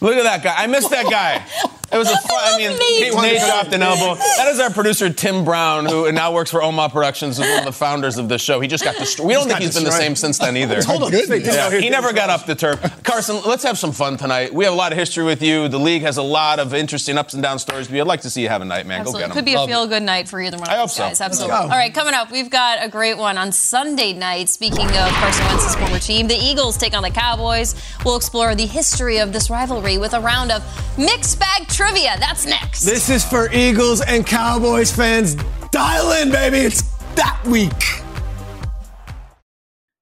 Look 0.00 0.14
at 0.14 0.24
that 0.24 0.42
guy. 0.42 0.54
I 0.56 0.66
missed 0.66 0.90
that 0.90 1.10
guy. 1.10 1.46
It 1.92 1.98
was 1.98 2.10
a 2.10 2.16
fun. 2.16 2.40
I 2.40 2.56
mean, 2.58 2.70
Nate, 2.70 3.14
Nate 3.14 3.40
dropped 3.40 3.72
an 3.72 3.82
elbow. 3.82 4.14
That 4.36 4.48
is 4.48 4.58
our 4.60 4.70
producer 4.70 5.08
Tim 5.10 5.44
Brown, 5.44 5.86
who 5.86 6.10
now 6.12 6.32
works 6.32 6.50
for 6.50 6.62
Oma 6.62 6.88
Productions, 6.88 7.38
is 7.38 7.48
one 7.48 7.60
of 7.60 7.64
the 7.64 7.72
founders 7.72 8.18
of 8.18 8.28
the 8.28 8.38
show. 8.38 8.60
He 8.60 8.68
just 8.68 8.84
got 8.84 8.96
destroyed. 8.96 9.28
We 9.28 9.34
don't 9.34 9.46
think 9.46 9.60
he's 9.60 9.74
been 9.74 9.84
the 9.84 9.92
same 9.92 10.16
since 10.16 10.38
then 10.38 10.56
either. 10.56 10.82
Hold 10.82 11.04
on, 11.04 11.12
yeah, 11.12 11.70
he 11.78 11.88
never 11.88 12.12
got 12.12 12.28
up 12.28 12.46
the 12.46 12.54
turf. 12.54 13.02
Carson, 13.04 13.40
let's 13.46 13.62
have 13.62 13.78
some 13.78 13.92
fun 13.92 14.16
tonight. 14.16 14.52
We 14.52 14.64
have 14.64 14.74
a 14.74 14.76
lot 14.76 14.92
of 14.92 14.98
history 14.98 15.24
with 15.24 15.42
you. 15.42 15.68
The 15.68 15.78
league 15.78 16.02
has 16.02 16.16
a 16.16 16.22
lot 16.22 16.58
of 16.58 16.74
interesting 16.74 17.18
ups 17.18 17.34
and 17.34 17.42
down 17.42 17.58
stories. 17.58 17.92
I'd 17.92 18.02
like 18.02 18.22
to 18.22 18.30
see 18.30 18.42
you 18.42 18.48
have 18.48 18.62
a 18.62 18.64
night, 18.64 18.86
man. 18.86 19.00
Absolutely. 19.00 19.20
Go 19.22 19.28
get 19.28 19.34
them. 19.34 19.36
Could 19.36 19.44
be 19.44 19.54
a 19.54 19.66
feel 19.66 19.86
good 19.86 20.02
night 20.02 20.28
for 20.28 20.40
either 20.40 20.58
one. 20.58 20.68
of 20.68 20.74
I 20.74 20.78
hope 20.78 20.90
so. 20.90 21.04
Absolutely. 21.04 21.56
All 21.56 21.68
right, 21.68 21.94
coming 21.94 22.14
up, 22.14 22.30
we've 22.30 22.50
got 22.50 22.84
a 22.84 22.88
great 22.88 23.16
one 23.16 23.38
on 23.38 23.52
Sunday 23.52 24.12
night. 24.12 24.48
Speaking 24.48 24.86
of 24.86 25.08
Carson 25.12 25.46
Wentz's 25.46 25.76
former 25.76 25.98
team, 25.98 26.26
the 26.28 26.36
Eagles 26.36 26.76
take 26.76 26.94
on 26.94 27.02
the 27.02 27.10
Cowboys. 27.10 27.74
We'll 28.04 28.16
explore 28.16 28.54
the 28.54 28.66
history 28.66 29.18
of 29.18 29.32
this 29.32 29.50
rivalry 29.50 29.98
with 29.98 30.14
a 30.14 30.20
round 30.20 30.50
of 30.50 30.62
mixed 30.98 31.38
bag 31.38 31.68
trivia. 31.76 32.16
That's 32.18 32.46
next 32.46 32.66
next. 32.76 32.84
This 32.84 33.10
is 33.10 33.24
for 33.24 33.52
Eagles 33.52 34.00
and 34.00 34.26
Cowboys 34.26 34.94
fans. 34.94 35.34
Dial 35.70 36.12
in, 36.22 36.30
baby. 36.30 36.58
It's 36.58 36.82
that 37.14 37.42
week. 37.46 37.72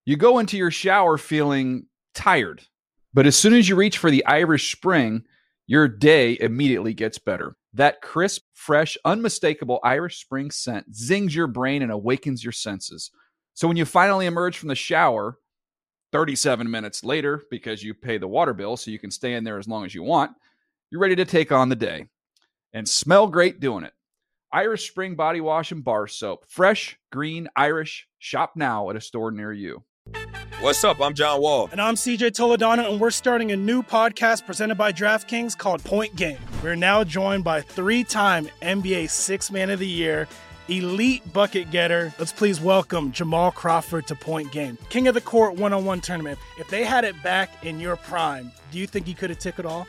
You 0.07 0.17
go 0.17 0.39
into 0.39 0.57
your 0.57 0.71
shower 0.71 1.17
feeling 1.17 1.87
tired, 2.15 2.63
but 3.13 3.27
as 3.27 3.37
soon 3.37 3.55
as 3.55 3.69
you 3.69 3.77
reach 3.77 3.99
for 3.99 4.11
the 4.11 4.25
Irish 4.27 4.75
Spring, 4.75 5.25
your 5.67 5.89
day 5.89 6.37
immediately 6.41 6.93
gets 6.93 7.19
better. 7.19 7.57
That 7.73 8.03
crisp, 8.03 8.43
fresh, 8.53 8.97
unmistakable 9.05 9.81
Irish 9.83 10.21
Spring 10.21 10.51
scent 10.51 10.95
zings 10.95 11.35
your 11.35 11.47
brain 11.47 11.83
and 11.83 11.91
awakens 11.91 12.45
your 12.45 12.53
senses. 12.53 13.11
So 13.55 13.67
when 13.67 13.77
you 13.77 13.85
finally 13.85 14.27
emerge 14.27 14.59
from 14.59 14.69
the 14.69 14.75
shower, 14.75 15.39
37 16.13 16.71
minutes 16.71 17.03
later, 17.03 17.43
because 17.51 17.83
you 17.83 17.95
pay 17.95 18.19
the 18.19 18.29
water 18.29 18.53
bill 18.53 18.77
so 18.77 18.91
you 18.91 18.99
can 18.99 19.11
stay 19.11 19.35
in 19.35 19.43
there 19.43 19.59
as 19.59 19.67
long 19.67 19.85
as 19.85 19.95
you 19.95 20.03
want, 20.03 20.33
you're 20.95 21.01
ready 21.01 21.17
to 21.17 21.25
take 21.25 21.51
on 21.51 21.71
the 21.71 21.75
day 21.75 22.07
and 22.73 22.89
smell 22.89 23.27
great 23.27 23.59
doing 23.59 23.83
it. 23.83 23.93
Irish 24.53 24.89
Spring 24.89 25.17
Body 25.17 25.41
Wash 25.41 25.73
and 25.73 25.83
Bar 25.83 26.07
Soap. 26.07 26.45
Fresh, 26.47 27.01
green, 27.11 27.49
Irish. 27.57 28.07
Shop 28.21 28.53
now 28.55 28.89
at 28.91 28.95
a 28.95 29.01
store 29.01 29.33
near 29.33 29.53
you. 29.53 29.83
What's 30.61 30.85
up? 30.85 31.01
I'm 31.01 31.15
John 31.15 31.41
Wall. 31.41 31.69
And 31.73 31.81
I'm 31.81 31.97
CJ 31.97 32.31
Toledano, 32.31 32.89
and 32.89 33.01
we're 33.01 33.11
starting 33.11 33.51
a 33.51 33.57
new 33.57 33.83
podcast 33.83 34.47
presented 34.47 34.77
by 34.77 34.93
DraftKings 34.93 35.59
called 35.59 35.83
Point 35.83 36.15
Game. 36.15 36.39
We're 36.63 36.77
now 36.77 37.03
joined 37.03 37.43
by 37.43 37.61
three 37.61 38.05
time 38.05 38.49
NBA 38.63 39.11
Six 39.11 39.51
Man 39.51 39.71
of 39.71 39.81
the 39.81 39.89
Year, 39.89 40.29
elite 40.69 41.33
bucket 41.33 41.73
getter. 41.73 42.15
Let's 42.21 42.33
please 42.33 42.61
welcome 42.61 43.11
Jamal 43.11 43.51
Crawford 43.51 44.07
to 44.07 44.15
Point 44.15 44.53
Game. 44.53 44.79
King 44.91 45.09
of 45.09 45.15
the 45.15 45.21
Court 45.21 45.57
one 45.57 45.73
on 45.73 45.85
one 45.85 46.01
tournament. 46.01 46.39
If 46.57 46.69
they 46.69 46.85
had 46.85 47.03
it 47.03 47.21
back 47.25 47.65
in 47.65 47.81
your 47.81 47.97
prime, 47.97 48.53
do 48.71 48.79
you 48.79 48.87
think 48.87 49.09
you 49.09 49.17
could 49.17 49.31
have 49.31 49.41
took 49.41 49.59
it 49.59 49.67
all? 49.67 49.89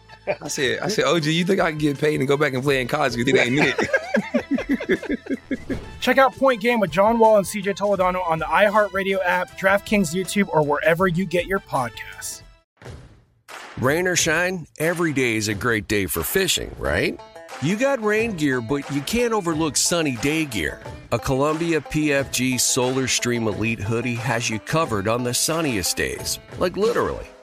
I 0.27 0.47
said, 0.47 0.79
I 0.79 0.87
said, 0.87 1.05
OG, 1.05 1.25
you 1.25 1.45
think 1.45 1.59
I 1.59 1.71
can 1.71 1.79
get 1.79 1.99
paid 1.99 2.19
and 2.19 2.27
go 2.27 2.37
back 2.37 2.53
and 2.53 2.63
play 2.63 2.81
in 2.81 2.87
college? 2.87 3.15
You 3.15 3.25
think 3.25 3.37
they 3.37 3.45
ain't 3.45 3.75
it? 3.79 3.89
Check 6.01 6.17
out 6.17 6.35
Point 6.35 6.61
Game 6.61 6.79
with 6.79 6.91
John 6.91 7.19
Wall 7.19 7.37
and 7.37 7.45
CJ 7.45 7.75
Toledano 7.75 8.27
on 8.27 8.39
the 8.39 8.45
iHeartRadio 8.45 9.19
app, 9.23 9.59
DraftKings 9.59 10.13
YouTube, 10.13 10.49
or 10.49 10.63
wherever 10.63 11.07
you 11.07 11.25
get 11.25 11.45
your 11.45 11.59
podcasts. 11.59 12.41
Rain 13.79 14.07
or 14.07 14.15
shine, 14.15 14.67
every 14.79 15.13
day 15.13 15.35
is 15.35 15.47
a 15.47 15.53
great 15.53 15.87
day 15.87 16.05
for 16.05 16.23
fishing, 16.23 16.75
right? 16.77 17.19
You 17.61 17.75
got 17.75 18.03
rain 18.03 18.33
gear, 18.33 18.61
but 18.61 18.89
you 18.91 19.01
can't 19.01 19.33
overlook 19.33 19.77
sunny 19.77 20.15
day 20.17 20.45
gear. 20.45 20.81
A 21.11 21.19
Columbia 21.19 21.81
PFG 21.81 22.59
Solar 22.59 23.07
Stream 23.07 23.47
Elite 23.47 23.79
hoodie 23.79 24.15
has 24.15 24.49
you 24.49 24.59
covered 24.59 25.07
on 25.07 25.23
the 25.23 25.33
sunniest 25.33 25.97
days. 25.97 26.39
Like 26.57 26.77
literally. 26.77 27.27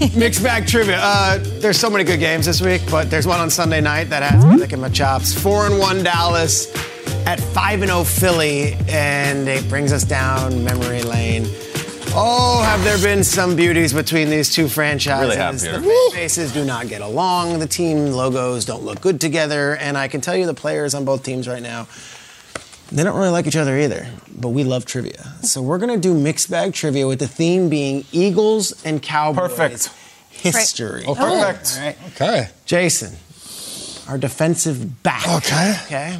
Mixed 0.16 0.42
bag 0.42 0.66
trivia. 0.66 0.98
Uh, 1.00 1.38
there's 1.60 1.78
so 1.78 1.88
many 1.88 2.04
good 2.04 2.18
games 2.20 2.46
this 2.46 2.60
week, 2.60 2.82
but 2.90 3.10
there's 3.10 3.26
one 3.26 3.40
on 3.40 3.50
Sunday 3.50 3.80
night 3.80 4.04
that 4.10 4.22
has 4.22 4.44
me 4.44 4.56
licking 4.56 4.80
my 4.80 4.88
chops. 4.88 5.32
Four 5.32 5.66
and 5.66 5.78
one 5.78 6.02
Dallas 6.02 6.72
at 7.26 7.38
five 7.40 7.82
and 7.82 7.90
zero 7.90 8.02
Philly, 8.04 8.74
and 8.88 9.48
it 9.48 9.68
brings 9.68 9.92
us 9.92 10.04
down 10.04 10.64
memory 10.64 11.02
lane. 11.02 11.44
Oh, 12.14 12.62
have 12.62 12.82
there 12.84 12.98
been 12.98 13.24
some 13.24 13.56
beauties 13.56 13.92
between 13.92 14.28
these 14.28 14.52
two 14.52 14.68
franchises? 14.68 15.22
Really 15.28 15.36
have, 15.36 15.58
Peter. 15.60 15.78
the 15.78 15.88
fan 15.88 16.10
bases 16.12 16.52
do 16.52 16.64
not 16.64 16.88
get 16.88 17.00
along. 17.00 17.58
The 17.58 17.66
team 17.66 18.10
logos 18.10 18.64
don't 18.64 18.82
look 18.82 19.00
good 19.00 19.20
together, 19.20 19.76
and 19.76 19.96
I 19.96 20.08
can 20.08 20.20
tell 20.20 20.36
you 20.36 20.46
the 20.46 20.52
players 20.54 20.94
on 20.94 21.04
both 21.04 21.22
teams 21.22 21.48
right 21.48 21.62
now. 21.62 21.86
They 22.92 23.04
don't 23.04 23.16
really 23.16 23.30
like 23.30 23.46
each 23.46 23.56
other 23.56 23.78
either, 23.78 24.06
but 24.36 24.50
we 24.50 24.64
love 24.64 24.84
trivia. 24.84 25.22
So 25.42 25.62
we're 25.62 25.78
gonna 25.78 25.96
do 25.96 26.12
mixed 26.12 26.50
bag 26.50 26.74
trivia 26.74 27.06
with 27.06 27.20
the 27.20 27.26
theme 27.26 27.70
being 27.70 28.04
Eagles 28.12 28.84
and 28.84 29.02
Cowboys. 29.02 29.48
Perfect. 29.48 29.90
History. 30.30 31.04
Oh, 31.06 31.14
perfect. 31.14 31.78
All 31.78 31.86
right. 31.86 31.96
Okay. 32.14 32.48
Jason, 32.66 33.16
our 34.08 34.18
defensive 34.18 35.02
back. 35.02 35.26
Okay. 35.26 35.74
Okay. 35.86 36.18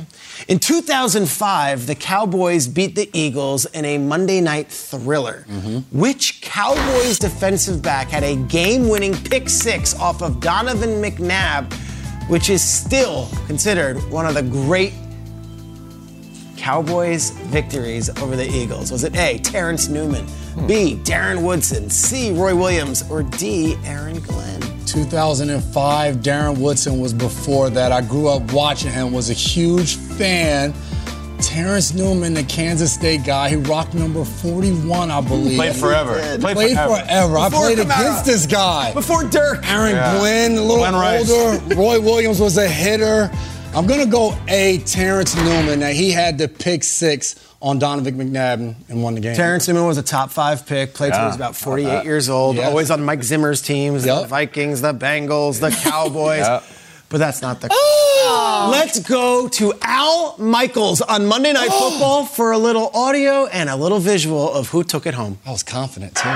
In 0.49 0.59
2005, 0.59 1.87
the 1.87 1.95
Cowboys 1.95 2.67
beat 2.67 2.95
the 2.95 3.11
Eagles 3.13 3.67
in 3.67 3.85
a 3.85 3.99
Monday 3.99 4.41
night 4.41 4.69
thriller. 4.69 5.45
Mm-hmm. 5.49 5.99
Which 5.99 6.41
Cowboys 6.41 7.19
defensive 7.19 7.83
back 7.83 8.09
had 8.09 8.23
a 8.23 8.37
game 8.47 8.89
winning 8.89 9.15
pick 9.15 9.51
six 9.51 9.95
off 9.99 10.23
of 10.23 10.41
Donovan 10.41 11.03
McNabb, 11.03 11.71
which 12.31 12.49
is 12.49 12.63
still 12.65 13.29
considered 13.47 13.99
one 14.11 14.25
of 14.25 14.35
the 14.35 14.43
great 14.43 14.95
Cowboys 16.67 17.31
victories 17.51 18.09
over 18.21 18.37
the 18.37 18.49
Eagles? 18.49 18.93
Was 18.93 19.03
it 19.03 19.17
A, 19.17 19.39
Terrence 19.39 19.89
Newman, 19.89 20.25
B, 20.69 20.95
Darren 21.03 21.43
Woodson, 21.43 21.91
C, 21.91 22.31
Roy 22.33 22.55
Williams, 22.55 23.03
or 23.11 23.25
D, 23.25 23.77
Aaron 23.85 24.21
Glenn? 24.21 24.61
2005, 24.87 26.17
Darren 26.19 26.59
Woodson 26.59 27.01
was 27.01 27.13
before 27.13 27.69
that. 27.71 27.91
I 27.91 28.01
grew 28.01 28.29
up 28.29 28.53
watching 28.53 28.93
him, 28.93 29.11
was 29.13 29.29
a 29.29 29.33
huge 29.33 29.97
fan. 29.97 30.73
Terrence 31.41 31.93
Newman, 31.95 32.33
the 32.35 32.45
Kansas 32.45 32.93
State 32.95 33.25
guy, 33.25 33.49
he 33.49 33.57
rocked 33.57 33.95
number 33.95 34.25
41, 34.25 35.11
I 35.11 35.21
believe. 35.21 35.57
Played 35.57 35.75
forever. 35.75 36.15
Played, 36.39 36.55
Played 36.55 36.77
forever. 36.77 36.95
forever. 37.05 37.39
I 37.39 37.49
played 37.51 37.79
Kamara. 37.79 37.83
against 37.83 38.25
this 38.25 38.47
guy. 38.47 38.93
Before 38.95 39.25
Dirk. 39.25 39.69
Aaron 39.69 39.97
Yeah. 39.97 40.17
Glenn, 40.21 40.53
a 40.53 40.61
little 40.61 40.77
Glenn 40.77 40.95
Rice. 40.95 41.29
older. 41.29 41.75
Roy 41.75 41.99
Williams 42.01 42.39
was 42.39 42.57
a 42.57 42.69
hitter. 42.69 43.29
I'm 43.75 43.87
gonna 43.87 44.05
go 44.07 44.37
A. 44.49 44.79
Terrence 44.85 45.35
Newman. 45.35 45.81
Now 45.81 45.89
he 45.89 46.11
had 46.11 46.37
the 46.37 46.47
pick 46.47 46.85
six 46.85 47.37
on 47.63 47.79
Donovan 47.79 48.17
McNabb 48.19 48.75
and 48.91 49.03
won 49.03 49.15
the 49.15 49.21
game. 49.21 49.35
Terrence 49.35 49.67
Newman 49.67 49.87
was 49.87 49.97
a 49.97 50.03
top 50.03 50.31
five 50.31 50.67
pick, 50.67 50.93
played 50.93 51.13
till 51.13 51.21
he 51.23 51.27
was 51.27 51.37
about 51.37 51.57
48 51.57 52.05
years 52.05 52.29
old, 52.29 52.57
Yeah. 52.57 52.69
always 52.69 52.91
on 52.91 53.03
Mike 53.03 53.23
Zimmer's 53.23 53.63
teams, 53.63 54.05
the 54.05 54.27
Vikings, 54.27 54.83
the 54.83 54.93
Bengals, 54.93 55.61
the 55.61 55.71
Cowboys. 55.91 56.41
Yeah. 56.41 56.61
But 57.09 57.19
that's 57.19 57.41
not 57.43 57.61
the. 57.63 57.69
Oh! 57.71 58.69
Let's 58.73 58.99
go 59.01 59.49
to 59.49 59.73
Al 59.83 60.37
Michaels 60.39 61.01
on 61.01 61.27
Monday 61.27 61.53
Night 61.53 61.69
oh! 61.71 61.91
Football 61.91 62.25
for 62.27 62.53
a 62.53 62.59
little 62.59 62.91
audio 62.95 63.47
and 63.47 63.69
a 63.71 63.77
little 63.77 63.99
visual 64.01 64.53
of 64.53 64.69
who 64.71 64.83
took 64.85 65.07
it 65.07 65.15
home. 65.15 65.39
I 65.47 65.51
was 65.51 65.63
confident 65.63 66.15
too. 66.15 66.29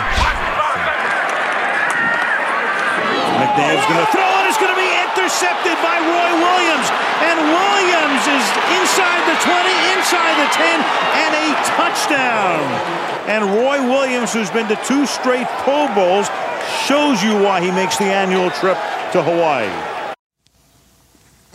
McNabb's 3.37 3.85
going 3.88 4.01
to 4.05 4.12
throw 4.12 4.25
it. 4.25 4.49
It's 4.49 4.57
going 4.61 4.72
to 4.72 4.81
be 4.81 4.88
intercepted 4.88 5.77
by 5.85 5.96
Roy 6.01 6.33
Williams. 6.40 6.88
And 7.37 7.53
Williams 7.53 8.25
is 8.33 8.46
inside 8.81 9.20
the 9.29 9.37
20, 9.44 9.53
inside 9.92 10.35
the 10.40 10.49
10, 10.57 10.81
and 11.20 11.33
a 11.37 11.49
touchdown. 11.77 12.64
And 13.29 13.44
Roy 13.44 13.83
Williams, 13.85 14.33
who's 14.33 14.51
been 14.51 14.68
to 14.68 14.77
two 14.87 15.05
straight 15.05 15.46
Pro 15.61 15.92
Bowls, 15.94 16.29
shows 16.88 17.22
you 17.22 17.37
why 17.37 17.61
he 17.61 17.70
makes 17.70 17.99
the 17.99 18.05
annual 18.07 18.51
trip 18.51 18.79
to 19.12 19.22
Hawaii. 19.22 19.95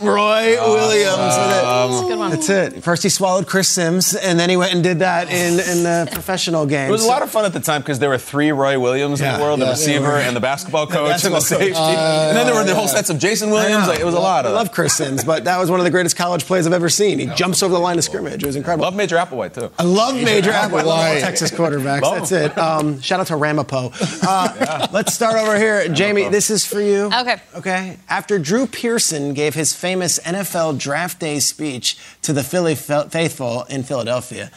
Roy 0.02 0.56
Williams. 0.60 1.18
Um, 1.18 2.30
That's, 2.30 2.48
it. 2.48 2.72
That's 2.72 2.76
it. 2.76 2.82
First 2.84 3.02
he 3.02 3.08
swallowed 3.08 3.46
Chris 3.46 3.68
Simms, 3.68 4.14
and 4.14 4.38
then 4.38 4.50
he 4.50 4.56
went 4.56 4.72
and 4.74 4.82
did 4.82 4.98
that 5.00 5.30
in, 5.30 5.60
in 5.60 5.82
the 5.84 6.08
professional 6.12 6.66
game. 6.66 6.88
It 6.88 6.92
was 6.92 7.04
a 7.04 7.08
lot 7.08 7.22
of 7.22 7.30
fun 7.30 7.44
at 7.44 7.52
the 7.52 7.60
time 7.60 7.80
because 7.82 7.98
there 7.98 8.08
were 8.08 8.18
three 8.18 8.52
Roy 8.52 8.78
Williams 8.78 9.20
in 9.20 9.26
Yeah, 9.26 9.36
the 9.38 9.42
world: 9.42 9.60
the 9.60 9.64
yeah. 9.66 9.70
receiver 9.70 10.16
and 10.16 10.34
the 10.36 10.40
basketball 10.40 10.86
coach 10.86 10.96
and 10.98 11.06
the 11.06 11.30
basketball 11.30 11.40
coach. 11.40 11.48
safety. 11.48 11.78
and 11.78 12.36
then 12.36 12.46
there 12.46 12.54
were 12.54 12.64
the 12.64 12.74
whole 12.74 12.88
sets 12.88 13.10
of 13.10 13.18
Jason 13.18 13.50
Williams. 13.50 13.86
Like, 13.88 14.00
it 14.00 14.04
was 14.06 14.14
a 14.14 14.20
lot 14.20 14.44
of. 14.44 14.50
I 14.52 14.54
of. 14.54 14.56
love 14.56 14.72
Chris 14.72 14.96
Simms, 14.96 15.24
but 15.24 15.44
that 15.44 15.58
was 15.58 15.70
one 15.70 15.80
of 15.80 15.84
the 15.84 15.90
greatest 15.90 16.16
college 16.16 16.44
plays 16.44 16.66
I've 16.66 16.72
ever 16.72 16.88
seen. 16.88 17.18
He 17.18 17.26
jumps 17.26 17.62
over 17.62 17.72
the 17.72 17.80
line 17.80 17.98
of 17.98 18.04
scrimmage. 18.04 18.42
It 18.42 18.46
was 18.46 18.56
incredible. 18.56 18.84
Love 18.84 18.96
Major 18.96 19.16
Applewhite 19.16 19.54
too. 19.54 19.70
I 19.78 19.82
love 19.84 20.14
Major 20.14 20.50
Applewhite. 20.50 20.80
I 20.80 20.82
love 20.82 21.14
all 21.14 21.20
Texas 21.20 21.50
quarterbacks. 21.50 22.02
Love 22.02 22.28
That's 22.28 22.30
him. 22.32 22.50
it. 22.50 22.58
Um, 22.58 23.00
shout 23.00 23.20
out 23.20 23.26
to 23.28 23.36
Ramapo. 23.36 23.92
Uh, 24.22 24.88
Let's 24.92 25.14
start 25.14 25.36
over 25.36 25.56
here. 25.58 25.88
Jamie, 25.88 26.28
this 26.28 26.50
is 26.50 26.64
for 26.66 26.80
you. 26.80 27.06
Okay. 27.12 27.36
Okay. 27.56 27.96
After 28.08 28.38
Drew 28.38 28.66
Pearson 28.66 29.34
gave 29.34 29.54
his 29.54 29.72
famous 29.74 29.91
NFL 30.00 30.78
draft 30.78 31.20
day 31.20 31.38
speech 31.40 31.98
to 32.22 32.32
the 32.32 32.42
Philly 32.42 32.74
faithful 32.74 33.64
in 33.64 33.82
Philadelphia, 33.82 34.50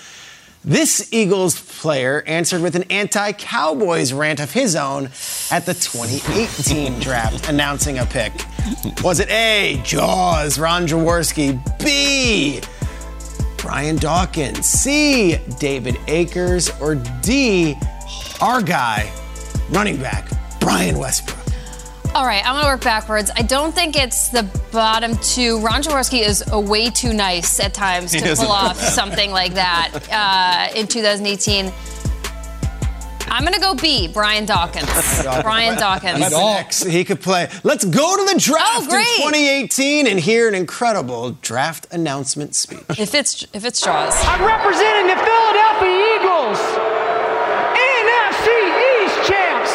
This 0.64 1.14
Eagles 1.14 1.60
player 1.80 2.24
answered 2.26 2.62
with 2.62 2.76
an 2.76 2.84
anti 2.90 3.34
Cowboys 3.34 4.12
rant 4.14 4.40
of 4.40 4.52
his 4.52 4.76
own 4.76 5.06
at 5.52 5.66
the 5.66 5.74
2018 5.74 7.00
draft, 7.00 7.48
announcing 7.48 8.00
a 8.00 8.06
pick. 8.06 8.34
Was 9.04 9.20
it 9.20 9.30
A, 9.30 9.80
Jaws, 9.84 10.58
Ron 10.58 10.88
Jaworski, 10.88 11.60
B, 11.84 12.62
Brian 13.58 13.96
Dawkins, 13.98 14.66
C, 14.66 15.38
David 15.60 15.98
Akers, 16.08 16.70
or 16.82 16.96
D, 17.22 17.76
our 18.42 18.62
guy, 18.62 19.12
running 19.70 19.98
back, 19.98 20.30
Brian 20.60 20.98
Westbrook? 20.98 21.45
All 22.16 22.26
right, 22.26 22.42
I'm 22.46 22.54
going 22.54 22.64
to 22.64 22.70
work 22.72 22.82
backwards. 22.82 23.30
I 23.36 23.42
don't 23.42 23.76
think 23.76 23.98
it's 23.98 24.30
the 24.30 24.44
bottom 24.72 25.18
two. 25.18 25.60
Ron 25.60 25.84
Jaworski 25.84 26.22
is 26.26 26.42
a 26.50 26.58
way 26.60 26.90
too 26.90 27.12
nice 27.12 27.60
at 27.60 27.74
times 27.74 28.12
to 28.14 28.36
pull 28.38 28.48
off 28.54 28.78
something 28.80 29.32
like 29.32 29.56
that 29.56 29.92
uh, 30.74 30.80
in 30.80 30.88
2018. 30.88 31.74
I'm 33.28 33.42
going 33.42 33.54
to 33.54 33.60
go 33.60 33.76
B, 33.76 34.08
Brian 34.08 34.46
Dawkins. 34.46 34.86
Brian 35.44 35.78
Dawkins. 35.78 36.20
That's 36.30 36.84
an 36.86 36.92
He 36.92 37.04
could 37.04 37.20
play. 37.20 37.50
Let's 37.64 37.84
go 37.84 38.16
to 38.16 38.34
the 38.34 38.40
draft 38.40 38.84
Oh, 38.84 38.88
great. 38.88 39.02
in 39.02 39.24
2018 39.34 40.08
and 40.08 40.18
hear 40.18 40.48
an 40.48 40.56
incredible 40.56 41.32
draft 41.42 41.86
announcement 41.92 42.56
speech. 42.56 42.98
If 42.98 43.14
it's 43.14 43.46
if 43.52 43.66
it's 43.66 43.82
Jaws. 43.82 44.14
I'm 44.24 44.42
representing 44.42 45.08
the 45.08 45.18
Philadelphia 45.22 46.16
Eagles. 46.16 46.60
NFC 47.76 48.48
East 49.04 49.18
champs. 49.28 49.74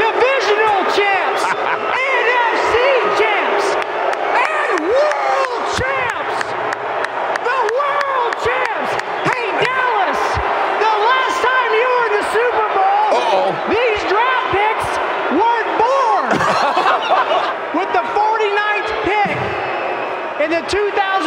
Divisional 0.00 0.80
champs. 0.96 1.42
NFC 1.44 2.74
champs. 3.20 3.66
And 4.32 4.70
world 4.88 5.62
champs. 5.76 6.38
The 7.42 7.58
world 7.76 8.32
champs. 8.46 8.92
Hey, 9.28 9.44
Dallas, 9.60 10.20
the 10.80 10.94
last 11.04 11.38
time 11.44 11.70
you 11.76 11.86
were 11.92 12.06
in 12.08 12.14
the 12.22 12.26
Super 12.32 12.68
Bowl, 12.78 13.52
these 13.74 14.00
draft 14.08 14.46
picks 14.54 14.88
weren't 15.36 15.72
born. 15.82 16.30
With 17.76 17.90
the 17.92 18.04
49th 18.16 18.90
pick 19.04 19.36
in 20.44 20.50
the 20.50 20.62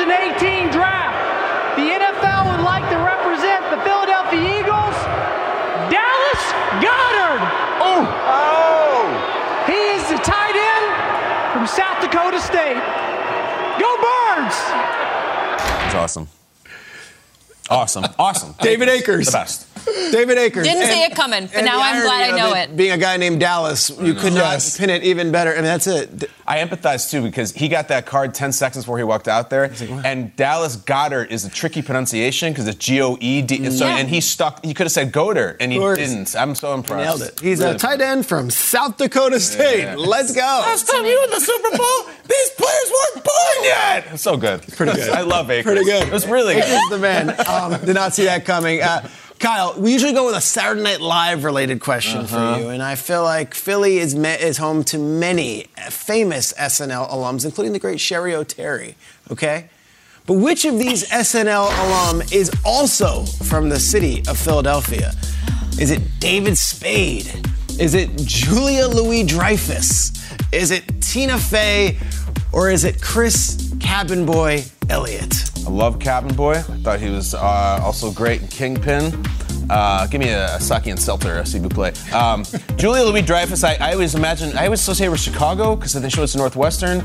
2018 0.02 0.72
draft, 0.72 1.78
the 1.78 1.86
NFL 1.94 2.50
would 2.50 2.66
like 2.66 2.82
to 2.90 2.98
represent 2.98 3.62
the 3.70 3.78
Philadelphia 3.86 4.42
Eagles. 4.42 4.98
Dallas 5.94 6.44
Goedert. 6.82 7.42
Oh. 7.78 8.10
Oh. 8.26 9.64
He 9.68 9.78
is 9.94 10.02
the 10.10 10.18
tight 10.18 10.58
end 10.58 11.54
from 11.54 11.68
South 11.68 12.02
Dakota 12.02 12.42
State. 12.42 12.82
Go 13.78 13.96
Birds. 14.02 14.58
It's 15.86 15.94
awesome. 15.94 16.28
Awesome. 17.70 18.06
Awesome. 18.18 18.56
David 18.62 18.90
Akers. 18.90 19.28
The 19.28 19.32
best. 19.34 19.68
David 20.12 20.38
Akers. 20.38 20.66
Didn't 20.68 20.88
see 20.88 21.04
it 21.04 21.16
coming, 21.16 21.48
but 21.54 21.64
now 21.64 21.80
I'm 21.82 22.02
glad 22.04 22.32
I 22.34 22.38
know 22.38 22.52
of 22.52 22.58
it. 22.58 22.76
Being 22.76 22.92
a 22.92 22.98
guy 22.98 23.18
named 23.18 23.40
Dallas, 23.40 23.90
you 24.02 24.14
could 24.14 24.34
not 24.34 24.62
pin 24.78 24.90
it 24.90 25.04
even 25.04 25.32
better. 25.32 25.52
I 25.52 25.56
mean, 25.56 25.64
that's 25.64 25.88
it. 25.88 26.30
I 26.48 26.58
empathize 26.58 27.10
too 27.10 27.22
because 27.22 27.54
he 27.54 27.68
got 27.70 27.88
that 27.90 28.06
card 28.06 28.34
10 28.34 28.52
seconds 28.52 28.84
before 28.84 28.98
he 28.98 29.04
walked 29.04 29.28
out 29.28 29.50
there. 29.50 29.72
and 30.04 30.36
Dallas 30.36 30.76
Goedert 30.76 31.32
is 31.32 31.46
a 31.46 31.50
tricky 31.50 31.82
pronunciation 31.82 32.52
because 32.52 32.68
it's 32.68 32.78
G 32.78 33.02
O 33.02 33.18
E 33.20 33.42
D. 33.42 33.70
So, 33.72 33.86
Yeah. 33.86 33.98
and 33.98 34.10
he 34.10 34.20
stuck, 34.22 34.64
he 34.66 34.74
could 34.74 34.86
have 34.86 34.92
said 34.92 35.12
Goddard 35.12 35.58
and 35.60 35.72
he 35.72 35.78
Of 35.78 35.82
course. 35.82 35.98
didn't. 36.00 36.36
I'm 36.36 36.56
so 36.56 36.74
impressed. 36.74 37.06
Nailed 37.20 37.22
it. 37.22 37.40
He's 37.40 37.60
Really 37.60 37.76
a 37.76 37.78
tight 37.78 38.02
end 38.02 38.26
from 38.26 38.50
South 38.50 38.98
Dakota 38.98 39.40
State. 39.40 39.80
Yeah. 39.84 39.96
Let's 39.98 40.34
go. 40.34 40.42
Last 40.42 40.88
time 40.90 41.06
you 41.06 41.18
were 41.18 41.24
in 41.26 41.30
the 41.32 41.40
Super 41.40 41.78
Bowl, 41.78 42.14
these 42.28 42.50
players 42.58 42.92
weren't 42.92 43.24
born 43.24 43.64
yet. 43.64 44.20
So 44.20 44.36
good. 44.38 44.62
Pretty 44.76 44.94
good. 44.98 45.10
I 45.10 45.22
love 45.22 45.50
Akers. 45.50 45.64
Pretty 45.72 45.86
good. 45.86 46.08
It 46.08 46.12
was 46.12 46.28
really 46.28 46.56
Akers 46.56 46.70
good. 46.70 46.84
is 46.84 46.90
the 46.90 46.98
man. 47.00 47.30
Um, 47.48 47.80
did 47.86 47.96
not 47.96 48.14
see 48.14 48.26
that 48.26 48.44
coming. 48.46 48.82
Uh, 48.82 49.08
Kyle, 49.42 49.74
we 49.76 49.92
usually 49.92 50.14
go 50.14 50.28
with 50.28 50.36
a 50.36 50.42
Saturday 50.42 50.84
Night 50.84 51.02
Live 51.02 51.44
related 51.44 51.80
question 51.80 52.20
Uh-huh. 52.20 52.56
for 52.56 52.62
you, 52.62 52.70
and 52.70 52.84
I 52.84 52.94
feel 52.94 53.24
like 53.24 53.56
Philly 53.56 53.98
is 53.98 54.14
me- 54.14 54.30
is 54.30 54.58
home 54.58 54.84
to 54.86 55.00
many 55.00 55.66
famous 55.90 56.54
SNL 56.58 57.10
alums, 57.10 57.44
including 57.44 57.74
the 57.74 57.80
great 57.80 57.98
Cheri 57.98 58.34
Oteri. 58.34 58.94
Okay, 59.32 59.66
but 60.28 60.34
which 60.34 60.64
of 60.64 60.78
these 60.78 61.04
SNL 61.10 61.72
alum 61.84 62.22
is 62.32 62.52
also 62.64 63.24
from 63.26 63.70
the 63.70 63.80
city 63.80 64.24
of 64.28 64.38
Philadelphia? 64.38 65.16
Is 65.80 65.90
it 65.90 66.20
David 66.20 66.56
Spade? 66.56 67.32
Is 67.80 67.96
it 67.96 68.16
Julia 68.18 68.88
Louis 68.88 69.24
Dreyfus? 69.24 70.12
Is 70.52 70.70
it 70.70 70.84
Tina 71.02 71.40
Fey? 71.40 71.98
Or 72.54 72.70
is 72.70 72.84
it 72.84 73.02
Chris 73.02 73.74
Cabin 73.80 74.26
Boy 74.26 74.64
Elliott? 74.90 75.34
I 75.66 75.70
love 75.70 76.00
Cabin 76.00 76.36
Boy. 76.36 76.56
I 76.56 76.78
thought 76.84 77.00
he 77.00 77.10
was 77.10 77.34
uh, 77.34 77.80
also 77.82 78.12
great 78.12 78.42
in 78.42 78.48
Kingpin. 78.48 79.14
Uh, 79.70 80.06
give 80.08 80.20
me 80.20 80.30
a, 80.30 80.60
sake 80.60 80.88
and 80.88 81.00
seltzer, 81.00 81.46
s'il 81.46 81.62
vous 81.62 81.70
plaît. 81.70 81.96
Um, 82.14 82.44
Julia 82.78 83.04
Louis 83.04 83.22
Dreyfus, 83.22 83.64
I, 83.64 83.76
I 83.76 83.94
always 83.94 84.16
imagine, 84.16 84.58
I 84.58 84.66
always 84.66 84.82
associate 84.82 85.08
with 85.08 85.22
Chicago 85.22 85.78
because 85.78 85.94
they 85.94 86.10
show 86.10 86.24
us 86.24 86.36
Northwestern. 86.36 87.00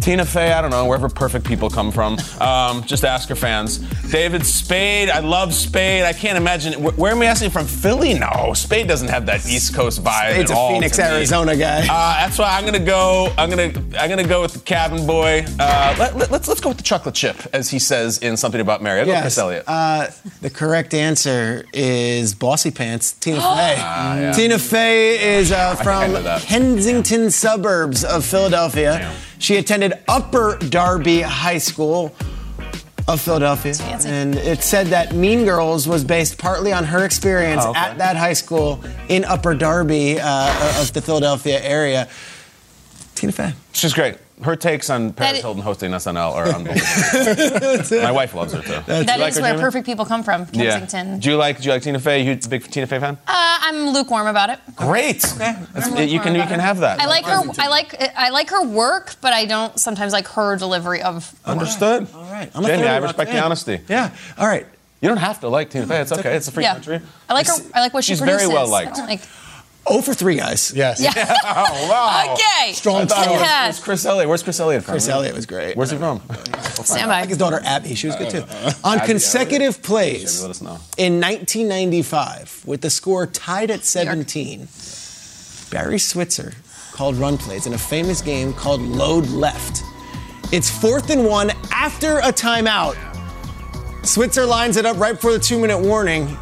Tina 0.00 0.24
Fey, 0.24 0.52
I 0.52 0.60
don't 0.62 0.70
know, 0.70 0.86
wherever 0.86 1.08
perfect 1.08 1.46
people 1.46 1.68
come 1.70 1.90
from. 1.92 2.18
Um, 2.40 2.82
just 2.84 3.04
ask 3.04 3.28
her 3.28 3.34
fans. 3.34 3.78
David 4.10 4.44
Spade, 4.46 5.10
I 5.10 5.20
love 5.20 5.52
Spade. 5.54 6.04
I 6.04 6.12
can't 6.12 6.38
imagine. 6.38 6.82
Where, 6.82 6.92
where 6.94 7.12
am 7.12 7.20
I 7.22 7.26
asking 7.26 7.50
from? 7.50 7.66
Philly? 7.66 8.14
No, 8.14 8.52
Spade 8.54 8.88
doesn't 8.88 9.08
have 9.08 9.26
that 9.26 9.46
East 9.46 9.74
Coast 9.74 10.02
vibe 10.02 10.32
Spade's 10.32 10.50
at 10.50 10.56
a 10.56 10.58
all. 10.58 10.70
Phoenix, 10.72 10.96
to 10.96 11.02
me. 11.02 11.08
Arizona 11.08 11.56
guy. 11.56 11.80
Uh, 11.82 12.26
that's 12.26 12.38
why 12.38 12.56
I'm 12.56 12.64
gonna 12.64 12.78
go. 12.78 13.32
I'm 13.36 13.50
gonna. 13.50 13.72
I'm 13.98 14.08
gonna 14.08 14.26
go 14.26 14.40
with 14.42 14.54
the 14.54 14.60
Cabin 14.60 15.06
Boy. 15.06 15.44
Uh, 15.58 15.94
let, 15.98 16.16
let, 16.16 16.30
let's 16.30 16.48
let's 16.48 16.60
go 16.60 16.68
with 16.70 16.78
the 16.78 16.84
chocolate 16.84 17.14
chip, 17.14 17.36
as 17.52 17.68
he 17.70 17.78
says 17.78 18.18
in 18.18 18.36
something 18.36 18.60
about 18.60 18.82
Mary. 18.82 19.00
I'll 19.00 19.06
go 19.06 19.12
with 19.12 19.20
Chris 19.22 19.38
Elliott. 19.38 19.64
Uh, 19.66 20.08
the 20.40 20.50
correct 20.50 20.94
answer 20.94 21.64
is 21.72 22.34
Bossy 22.34 22.70
Pants, 22.70 23.12
Tina 23.12 23.36
Fey. 23.40 23.76
Ah, 23.78 24.18
yeah. 24.18 24.32
Tina 24.32 24.58
Fey 24.58 25.36
is 25.36 25.52
uh, 25.52 25.74
think 25.74 25.80
I 25.80 25.84
from 26.04 26.12
know 26.14 26.22
that. 26.22 26.42
Kensington 26.42 27.30
suburbs 27.30 28.04
of 28.04 28.24
Philadelphia. 28.24 29.12
She 29.38 29.56
attended 29.56 29.94
Upper 30.08 30.58
Darby 30.58 31.20
High 31.22 31.58
School 31.58 32.14
of 33.06 33.20
Philadelphia. 33.20 33.74
And 34.04 34.34
it 34.34 34.62
said 34.62 34.88
that 34.88 35.14
Mean 35.14 35.44
Girls 35.44 35.88
was 35.88 36.04
based 36.04 36.36
partly 36.38 36.72
on 36.72 36.84
her 36.84 37.04
experience 37.04 37.62
Oh, 37.64 37.70
okay. 37.70 37.78
at 37.80 37.98
that 37.98 38.16
high 38.16 38.34
school 38.34 38.82
in 39.08 39.24
Upper 39.24 39.54
Darby 39.54 40.20
uh, 40.20 40.80
of 40.80 40.92
the 40.92 41.00
Philadelphia 41.00 41.60
area. 41.62 42.08
Tina 43.14 43.32
Fey. 43.32 43.52
She's 43.72 43.94
great. 43.94 44.16
Her 44.42 44.54
takes 44.56 44.88
on 44.90 45.12
Paris 45.12 45.32
That- 45.38 45.40
Hilton 45.42 45.62
hosting 45.62 45.90
SNL 45.90 46.32
are 46.34 46.48
unbelievable. 46.54 48.02
My 48.02 48.12
wife 48.12 48.34
loves 48.34 48.52
her 48.52 48.62
too. 48.62 48.80
That 48.86 49.18
like 49.18 49.32
is 49.32 49.40
where 49.40 49.50
Jamie? 49.52 49.60
perfect 49.62 49.86
people 49.86 50.04
come 50.04 50.22
from, 50.22 50.46
Kensington. 50.46 51.14
Yeah. 51.14 51.18
Do 51.18 51.30
you 51.30 51.36
like 51.36 51.58
Do 51.60 51.64
you 51.64 51.70
like 51.72 51.82
Tina 51.82 51.98
Fey? 51.98 52.22
You 52.22 52.32
a 52.32 52.48
big 52.48 52.64
Tina 52.70 52.86
Fey 52.86 53.00
fan? 53.00 53.18
Uh, 53.26 53.58
I'm 53.62 53.88
lukewarm 53.90 54.26
about 54.28 54.50
it. 54.50 54.58
Great. 54.76 55.22
That's- 55.22 55.88
you 56.10 56.20
can 56.20 56.34
you 56.34 56.42
can 56.42 56.60
have 56.60 56.78
that. 56.78 57.00
I 57.00 57.06
like 57.06 57.24
her. 57.24 57.42
I 57.58 57.68
like 57.68 57.94
I 58.16 58.30
like 58.30 58.50
her 58.50 58.62
work, 58.64 59.16
but 59.20 59.32
I 59.32 59.44
don't 59.44 59.78
sometimes 59.78 60.12
like 60.12 60.28
her 60.28 60.56
delivery 60.56 61.02
of. 61.02 61.34
Understood. 61.44 62.06
All 62.14 62.22
right. 62.30 62.50
I'm 62.54 62.64
Jamie, 62.64 62.86
I 62.86 62.98
respect 62.98 63.30
the 63.32 63.42
honesty. 63.42 63.80
Yeah. 63.88 64.14
All 64.38 64.46
right. 64.46 64.66
You 65.00 65.08
don't 65.08 65.18
have 65.18 65.40
to 65.40 65.48
like 65.48 65.70
Tina 65.70 65.86
Fey. 65.86 66.00
It's 66.00 66.12
okay. 66.12 66.34
It's 66.36 66.48
a 66.48 66.52
free 66.52 66.64
Yeah. 66.64 66.74
country. 66.74 67.00
I 67.28 67.34
like 67.34 67.46
her. 67.46 67.54
I 67.74 67.80
like 67.80 67.94
what 67.94 68.04
she 68.04 68.12
She's 68.12 68.20
very 68.20 68.38
produces. 68.46 68.52
well 68.54 68.66
I 68.74 68.84
liked. 68.84 69.26
Don't. 69.88 69.98
Oh 69.98 70.02
for 70.02 70.14
three, 70.14 70.36
guys. 70.36 70.72
Yes. 70.74 71.00
Yeah. 71.00 71.12
oh 71.44 71.88
wow. 71.90 72.34
Okay. 72.34 72.72
Strong 72.72 73.02
I 73.02 73.06
thought 73.06 73.26
it 73.26 73.30
was, 73.30 73.40
Yeah. 73.40 73.64
it 73.64 73.68
was 73.68 73.80
Chris 73.80 74.04
Elliott. 74.04 74.28
Where's 74.28 74.42
Chris 74.42 74.60
Elliott 74.60 74.84
from? 74.84 74.92
Chris 74.92 75.08
Elliott 75.08 75.34
was 75.34 75.46
great. 75.46 75.76
Where's 75.76 75.90
he 75.90 75.96
from? 75.98 76.20
Stand 76.84 77.10
I 77.10 77.14
by. 77.14 77.20
think 77.20 77.28
his 77.30 77.38
daughter 77.38 77.60
Abby, 77.64 77.94
she 77.94 78.06
was 78.06 78.16
good 78.16 78.30
too. 78.30 78.44
Uh, 78.48 78.72
On 78.84 78.98
Abby, 78.98 79.06
consecutive 79.06 79.74
Jamie, 79.76 79.84
plays 79.86 80.42
let 80.42 80.50
us 80.50 80.60
know. 80.62 80.78
in 80.96 81.20
1995, 81.20 82.62
with 82.66 82.80
the 82.82 82.90
score 82.90 83.26
tied 83.26 83.70
at 83.70 83.84
17, 83.84 84.68
Barry 85.70 85.98
Switzer 85.98 86.52
called 86.92 87.16
run 87.16 87.38
plays 87.38 87.66
in 87.66 87.74
a 87.74 87.78
famous 87.78 88.20
game 88.20 88.52
called 88.52 88.80
Load 88.80 89.26
Left. 89.28 89.82
It's 90.52 90.70
fourth 90.70 91.10
and 91.10 91.24
one 91.26 91.50
after 91.72 92.18
a 92.18 92.32
timeout. 92.32 92.96
Switzer 94.06 94.46
lines 94.46 94.76
it 94.76 94.86
up 94.86 94.96
right 94.98 95.14
before 95.14 95.32
the 95.32 95.38
two 95.38 95.58
minute 95.58 95.78
warning. 95.78 96.36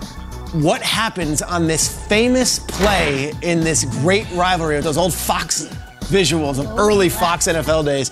What 0.63 0.81
happens 0.81 1.43
on 1.43 1.67
this 1.67 2.07
famous 2.07 2.59
play 2.59 3.35
in 3.43 3.61
this 3.61 3.85
great 4.01 4.27
rivalry 4.33 4.77
with 4.77 4.85
those 4.85 4.97
old 4.97 5.13
Fox 5.13 5.65
visuals 6.05 6.59
of 6.59 6.79
early 6.79 7.11
Fox 7.11 7.47
NFL 7.47 7.85
days? 7.85 8.09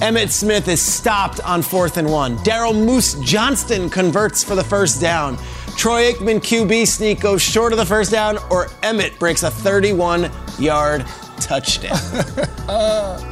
Emmitt 0.00 0.30
Smith 0.30 0.68
is 0.68 0.80
stopped 0.80 1.40
on 1.40 1.60
fourth 1.60 1.96
and 1.96 2.08
one. 2.08 2.36
Daryl 2.38 2.72
Moose 2.72 3.14
Johnston 3.24 3.90
converts 3.90 4.44
for 4.44 4.54
the 4.54 4.62
first 4.62 5.00
down. 5.00 5.36
Troy 5.76 6.12
Aikman 6.12 6.38
QB 6.38 6.86
sneak 6.86 7.18
goes 7.18 7.42
short 7.42 7.72
of 7.72 7.78
the 7.78 7.86
first 7.86 8.12
down, 8.12 8.38
or 8.48 8.66
Emmitt 8.84 9.18
breaks 9.18 9.42
a 9.42 9.50
31 9.50 10.30
yard 10.60 11.04
touchdown. 11.40 11.98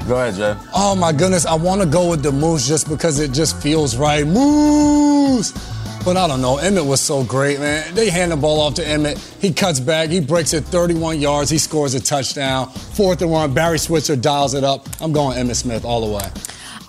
Go 0.08 0.16
ahead, 0.16 0.34
Jay. 0.34 0.56
Oh 0.74 0.96
my 0.96 1.12
goodness, 1.12 1.46
I 1.46 1.54
want 1.54 1.82
to 1.82 1.86
go 1.86 2.10
with 2.10 2.24
the 2.24 2.32
Moose 2.32 2.66
just 2.66 2.88
because 2.88 3.20
it 3.20 3.30
just 3.30 3.62
feels 3.62 3.96
right. 3.96 4.26
Moose! 4.26 5.52
But 6.04 6.16
I 6.16 6.26
don't 6.26 6.40
know. 6.40 6.56
Emmitt 6.56 6.86
was 6.86 7.00
so 7.00 7.22
great, 7.22 7.60
man. 7.60 7.94
They 7.94 8.08
hand 8.08 8.32
the 8.32 8.36
ball 8.36 8.60
off 8.60 8.74
to 8.74 8.82
Emmitt. 8.82 9.18
He 9.40 9.52
cuts 9.52 9.80
back. 9.80 10.08
He 10.08 10.20
breaks 10.20 10.54
it 10.54 10.64
31 10.64 11.20
yards. 11.20 11.50
He 11.50 11.58
scores 11.58 11.94
a 11.94 12.00
touchdown. 12.00 12.70
Fourth 12.70 13.20
and 13.20 13.30
one. 13.30 13.52
Barry 13.52 13.78
Switzer 13.78 14.16
dials 14.16 14.54
it 14.54 14.64
up. 14.64 14.88
I'm 15.00 15.12
going 15.12 15.36
Emmitt 15.36 15.56
Smith 15.56 15.84
all 15.84 16.00
the 16.00 16.16
way. 16.16 16.24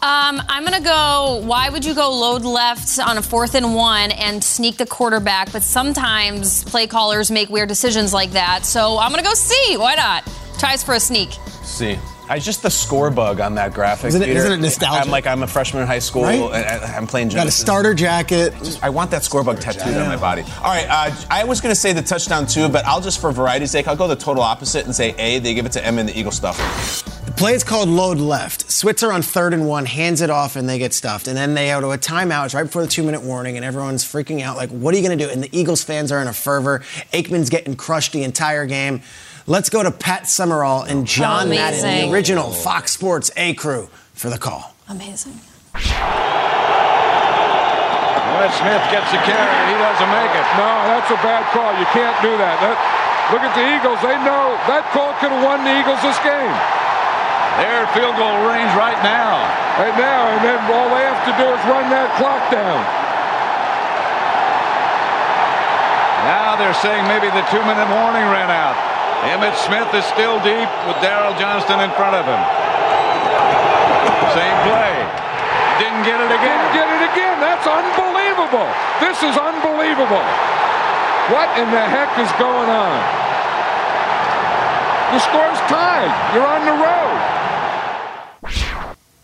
Um, 0.04 0.42
I'm 0.50 0.66
going 0.66 0.82
to 0.82 0.84
go. 0.84 1.42
Why 1.44 1.70
would 1.70 1.86
you 1.86 1.94
go 1.94 2.10
load 2.10 2.44
left 2.44 2.98
on 3.00 3.18
a 3.18 3.22
fourth 3.22 3.54
and 3.54 3.76
one 3.76 4.12
and 4.12 4.44
sneak 4.44 4.78
the 4.78 4.86
quarterback? 4.86 5.52
But 5.52 5.62
sometimes 5.62 6.64
play 6.64 6.88
callers 6.88 7.30
make 7.30 7.50
weird 7.50 7.70
decisions 7.70 8.12
like 8.12 8.32
that. 8.32 8.66
So 8.66 8.98
I'm 8.98 9.12
going 9.12 9.24
to 9.24 9.30
go 9.30 9.36
C. 9.36 9.78
Why 9.78 9.94
not? 9.94 10.28
Tries 10.58 10.84
for 10.84 10.96
a 10.96 11.00
sneak. 11.00 11.34
See. 11.64 12.00
I 12.30 12.40
just 12.40 12.64
the 12.64 12.70
score 12.70 13.10
bug 13.10 13.40
on 13.40 13.56
that 13.56 13.74
graphic. 13.74 14.10
Isn't 14.10 14.22
it- 14.22 14.26
Peter. 14.26 14.40
isn't 14.40 14.52
it 14.54 14.62
nostalgic? 14.62 15.06
I'm 15.06 15.12
like 15.12 15.28
I'm 15.28 15.44
a 15.44 15.48
freshman 15.48 15.82
in 15.82 15.88
high 15.88 16.00
school. 16.00 16.24
Right? 16.24 16.40
and 16.40 16.56
I, 16.84 16.98
am 16.98 17.08
playing. 17.08 17.30
Got 17.30 17.48
a 17.48 17.52
starter 17.52 17.94
jacket. 17.94 18.54
I 18.82 18.90
want 18.90 19.12
that 19.12 19.24
score 19.24 19.44
bug 19.44 19.60
tattooed 19.60 19.96
on 19.98 20.08
my 20.08 20.18
body. 20.18 20.44
All 20.58 20.74
right, 20.74 20.88
uh, 20.90 21.16
I 21.30 21.44
was 21.44 21.62
going 21.62 21.74
to 21.74 21.80
say 21.80 21.94
the 21.94 22.02
touchdown 22.02 22.48
too, 22.48 22.70
but 22.70 22.86
I'll 22.86 23.02
just 23.02 23.20
for 23.20 23.32
variety's 23.32 23.72
sake, 23.72 23.88
I'll 23.88 23.96
go 23.96 24.08
the 24.08 24.16
total 24.16 24.44
opposite 24.44 24.86
and 24.86 24.96
say 24.96 25.16
A. 25.18 25.40
They 25.40 25.54
give 25.54 25.66
it 25.66 25.72
to 25.74 25.86
M 25.86 25.98
and 26.00 26.08
the 26.08 26.18
Eagle 26.18 26.32
stuff. 26.32 26.58
The 27.26 27.32
play 27.32 27.54
is 27.54 27.64
called 27.64 27.90
load 27.90 28.18
left. 28.18 28.70
Switzer 28.72 29.12
on 29.12 29.22
third 29.22 29.54
and 29.54 29.68
one 29.68 29.86
hands 29.86 30.22
it 30.22 30.30
off 30.30 30.56
and 30.56 30.68
they 30.68 30.78
get 30.80 30.94
stuffed. 30.94 31.28
And 31.28 31.38
then 31.38 31.54
they 31.54 31.68
go 31.68 31.82
to 31.82 31.92
a 31.92 31.98
timeout. 31.98 32.46
It's 32.46 32.54
right 32.54 32.64
before 32.64 32.82
the 32.82 32.88
two 32.88 33.04
minute 33.04 33.22
warning 33.22 33.56
and 33.56 33.66
everyone's 33.66 34.04
freaking 34.04 34.42
out 34.42 34.58
like, 34.58 34.70
what 34.70 34.94
are 34.94 34.98
you 34.98 35.08
going 35.08 35.18
to 35.18 35.26
do? 35.26 35.32
And 35.32 35.44
the 35.44 35.50
Eagles 35.58 35.84
fans 35.84 36.12
are 36.12 36.22
in 36.22 36.28
a 36.28 36.34
fervor. 36.34 36.80
Aikman's 37.14 37.50
getting 37.50 37.76
crushed 37.76 38.12
the 38.14 38.24
entire 38.24 38.66
game. 38.66 39.02
Let's 39.48 39.70
go 39.70 39.82
to 39.82 39.90
Pat 39.90 40.30
Summerall 40.30 40.84
and 40.84 41.02
oh, 41.02 41.06
John 41.06 41.50
Madden, 41.50 41.82
the 41.82 42.14
original 42.14 42.52
Fox 42.52 42.92
Sports 42.92 43.32
A 43.36 43.54
crew, 43.56 43.90
for 44.14 44.30
the 44.30 44.38
call. 44.38 44.76
Amazing. 44.88 45.40
Wes 48.38 48.54
Smith 48.58 48.86
gets 48.94 49.10
the 49.10 49.18
carry. 49.26 49.58
He 49.70 49.76
doesn't 49.82 50.12
make 50.14 50.34
it. 50.34 50.46
No, 50.58 50.70
that's 50.94 51.10
a 51.10 51.20
bad 51.26 51.42
call. 51.54 51.74
You 51.78 51.86
can't 51.90 52.18
do 52.22 52.38
that. 52.38 52.58
that 52.62 52.78
look 53.34 53.42
at 53.42 53.54
the 53.58 53.66
Eagles. 53.66 53.98
They 54.06 54.18
know 54.22 54.54
that 54.70 54.86
call 54.94 55.14
could 55.18 55.34
have 55.34 55.42
won 55.42 55.66
the 55.66 55.74
Eagles 55.74 56.02
this 56.06 56.18
game. 56.22 56.54
They're 57.58 57.90
field 57.98 58.18
goal 58.18 58.46
range 58.46 58.72
right 58.78 58.98
now. 59.02 59.42
Right 59.82 59.98
now, 59.98 60.22
and 60.38 60.42
then 60.46 60.60
all 60.70 60.90
they 60.94 61.02
have 61.02 61.22
to 61.26 61.34
do 61.34 61.48
is 61.50 61.62
run 61.66 61.90
that 61.90 62.14
clock 62.22 62.46
down. 62.54 62.82
Now 66.30 66.54
they're 66.58 66.78
saying 66.78 67.08
maybe 67.10 67.34
the 67.34 67.42
two-minute 67.50 67.90
warning 67.90 68.30
ran 68.30 68.54
out. 68.54 68.91
Emmitt 69.30 69.54
Smith 69.54 69.94
is 69.94 70.06
still 70.10 70.42
deep 70.42 70.70
with 70.90 70.98
Daryl 70.98 71.38
Johnston 71.38 71.78
in 71.78 71.94
front 71.94 72.18
of 72.18 72.26
him. 72.26 72.42
Same 74.34 74.58
play. 74.66 74.94
Didn't 75.78 76.02
get 76.02 76.18
it 76.18 76.32
again. 76.34 76.58
Didn't 76.58 76.74
get 76.74 76.90
it 76.90 77.04
again. 77.14 77.38
That's 77.38 77.68
unbelievable. 77.70 78.66
This 78.98 79.22
is 79.22 79.38
unbelievable. 79.38 80.26
What 81.30 81.54
in 81.58 81.70
the 81.70 81.86
heck 81.86 82.10
is 82.18 82.32
going 82.42 82.70
on? 82.70 82.98
The 85.14 85.20
score's 85.22 85.62
tied. 85.70 86.10
You're 86.34 86.48
on 86.48 86.66
the 86.66 86.78
road. 86.82 87.41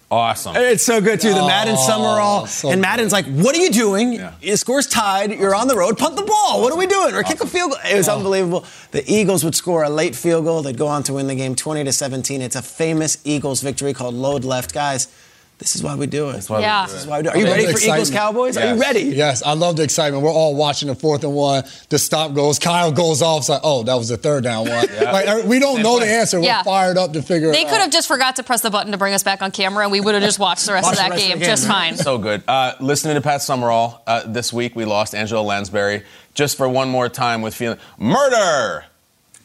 Awesome. 0.10 0.56
It's 0.56 0.86
so 0.86 1.02
good 1.02 1.20
too. 1.20 1.34
The 1.34 1.46
Madden 1.46 1.76
Oh, 1.78 1.86
Summerall 1.86 2.48
so 2.48 2.70
and 2.72 2.80
Madden's 2.82 3.12
like, 3.12 3.26
"What 3.26 3.54
are 3.56 3.60
you 3.60 3.70
doing? 3.70 4.22
Your 4.42 4.56
score's 4.56 4.88
tied. 4.88 5.32
You're 5.32 5.54
on 5.54 5.68
the 5.68 5.76
road. 5.76 5.98
Punt 5.98 6.16
the 6.16 6.22
ball. 6.22 6.62
What 6.62 6.72
are 6.72 6.78
we 6.78 6.88
doing? 6.88 7.14
Or 7.14 7.24
kick 7.24 7.42
a 7.42 7.46
field 7.48 7.72
goal." 7.72 7.80
It 7.92 7.98
was 7.98 8.08
unbelievable. 8.08 8.64
The 8.92 9.04
Eagles 9.12 9.44
would 9.44 9.54
score 9.56 9.84
a 9.84 9.90
late 9.90 10.16
field 10.16 10.46
goal. 10.46 10.62
They'd 10.62 10.78
go 10.78 10.88
on 10.88 11.04
to 11.04 11.14
win 11.14 11.28
the 11.28 11.36
game, 11.36 11.56
20 11.56 11.84
to 11.84 11.92
17. 11.92 12.42
It's 12.42 12.56
a 12.56 12.62
famous 12.62 13.18
Eagles 13.26 13.60
victory 13.62 13.94
called 13.94 14.16
load 14.16 14.46
left, 14.46 14.74
guys. 14.74 15.10
This 15.60 15.76
is 15.76 15.82
why 15.82 15.96
we 15.96 16.06
do 16.06 16.30
it. 16.30 16.46
why 16.48 16.58
we 16.58 16.62
Yeah. 16.64 16.86
This 16.86 17.02
is 17.02 17.08
why 17.08 17.18
we 17.18 17.24
do 17.24 17.30
it. 17.30 17.36
Are 17.36 17.40
you 17.40 17.46
ready 17.46 17.66
for 17.74 17.80
Eagles 17.80 18.12
Cowboys? 18.12 18.58
Are 18.58 18.76
you 18.76 18.80
ready? 18.80 19.02
Yes, 19.02 19.42
I 19.42 19.54
love 19.54 19.76
the 19.76 19.82
excitement. 19.84 20.22
We're 20.24 20.30
all 20.32 20.54
watching 20.56 20.88
the 20.88 20.94
fourth 20.94 21.24
and 21.24 21.34
one. 21.34 21.64
The 21.90 21.98
stop 21.98 22.36
goes. 22.36 22.60
Kyle 22.60 22.92
goes 22.92 23.24
off. 23.24 23.40
It's 23.40 23.50
like, 23.50 23.62
oh, 23.64 23.82
that 23.84 23.96
was 23.96 24.10
the 24.10 24.18
third 24.18 24.44
down 24.44 24.68
one. 24.70 24.88
Like 25.02 25.28
er, 25.28 25.42
we 25.48 25.58
don't 25.58 25.76
Same 25.78 25.84
know 25.84 25.98
play. 25.98 26.08
the 26.08 26.14
answer. 26.14 26.40
We're 26.40 26.46
Yeah. 26.46 26.62
fired 26.64 26.98
up 26.98 27.14
to 27.14 27.24
figure 27.24 27.50
They 27.52 27.62
it 27.62 27.66
out. 27.66 27.70
They 27.70 27.72
could 27.72 27.82
have 27.82 27.92
just 27.92 28.08
forgot 28.08 28.36
to 28.36 28.44
press 28.44 28.62
the 28.62 28.70
button 28.70 28.92
to 28.92 28.98
bring 29.00 29.14
us 29.16 29.24
back 29.24 29.42
on 29.42 29.50
camera, 29.52 29.84
and 29.84 29.92
we 29.92 30.00
would 30.00 30.14
have 30.14 30.24
just 30.24 30.38
watched 30.38 30.66
the 30.68 30.74
rest 30.74 30.84
Watch 30.86 30.94
of 30.94 30.98
that 31.00 31.10
rest 31.12 31.24
of 31.24 31.30
game 31.40 31.40
just 31.40 31.66
fine. 31.68 31.98
So 31.98 32.18
good. 32.20 32.44
Uh, 32.48 32.74
listening 32.80 33.16
to 33.16 33.22
Pat 33.22 33.42
Summerall 33.42 34.04
uh, 34.06 34.24
this 34.28 34.54
week, 34.54 34.76
we 34.76 34.86
lost 34.86 35.16
Angela 35.16 35.42
Lansbury. 35.42 36.04
Just 36.36 36.56
for 36.56 36.70
one 36.70 36.90
more 36.90 37.10
time 37.10 37.42
with 37.42 37.56
feeling 37.56 37.80
murder. 37.98 38.86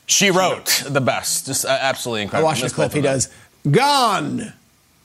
She 0.07 0.31
wrote 0.31 0.85
the 0.87 1.01
best. 1.01 1.46
Just 1.46 1.64
uh, 1.64 1.68
absolutely 1.70 2.20
I 2.20 2.25
incredible. 2.25 2.48
watched 2.48 2.62
the 2.64 2.68
clip. 2.70 2.92
He 2.92 3.01
does. 3.01 3.31
Gone. 3.70 4.53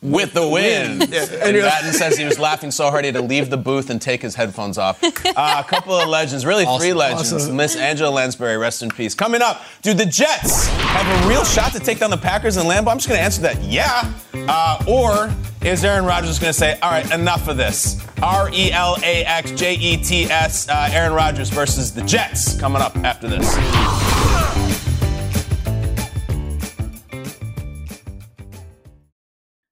With 0.02 0.34
the 0.34 0.48
wind. 0.48 1.10
Yeah. 1.10 1.26
And 1.42 1.58
Madden 1.58 1.92
says 1.94 2.18
he 2.18 2.26
was 2.26 2.38
laughing 2.38 2.70
so 2.70 2.92
hard 2.92 3.04
he 3.04 3.08
had 3.08 3.16
to 3.16 3.22
leave 3.22 3.50
the 3.50 3.58
booth 3.58 3.90
and 3.90 4.00
take 4.00 4.22
his 4.22 4.36
headphones 4.36 4.78
off. 4.78 5.04
Uh, 5.38 5.62
a 5.64 5.70
couple 5.70 5.94
of 5.94 6.08
legends, 6.08 6.46
really 6.46 6.66
three 6.80 6.94
legends. 6.94 7.32
Awesome. 7.32 7.56
Miss 7.56 7.76
Angela 7.76 8.10
Lansbury, 8.10 8.58
rest 8.58 8.82
in 8.82 8.90
peace. 8.90 9.14
Coming 9.14 9.42
up, 9.42 9.62
do 9.84 9.94
the 9.94 10.06
Jets 10.06 10.68
have 10.68 11.26
a 11.26 11.28
real 11.28 11.44
shot 11.44 11.74
to 11.74 11.80
take 11.80 12.00
down 12.00 12.10
the 12.10 12.18
Packers 12.18 12.58
and 12.58 12.68
Lambeau? 12.68 12.90
I'm 12.90 12.98
just 12.98 13.08
going 13.08 13.20
to 13.20 13.24
answer 13.24 13.42
that, 13.44 13.62
yeah. 13.62 14.12
Uh, 14.34 14.84
or 14.88 15.32
is 15.62 15.84
Aaron 15.84 16.06
Rodgers 16.06 16.30
just 16.30 16.42
going 16.42 16.54
to 16.54 16.58
say, 16.58 16.80
all 16.80 16.90
right, 16.90 17.12
enough 17.14 17.48
of 17.48 17.58
this? 17.58 18.04
R 18.24 18.50
E 18.52 18.72
L 18.72 18.98
A 19.04 19.24
X 19.26 19.52
J 19.52 19.76
E 19.76 19.98
T 19.98 20.24
S, 20.26 20.68
uh, 20.70 20.90
Aaron 20.92 21.14
Rodgers 21.14 21.50
versus 21.50 21.94
the 21.94 22.02
Jets. 22.04 22.60
Coming 22.60 22.82
up 22.82 22.96
after 22.98 23.28
this. 23.28 23.46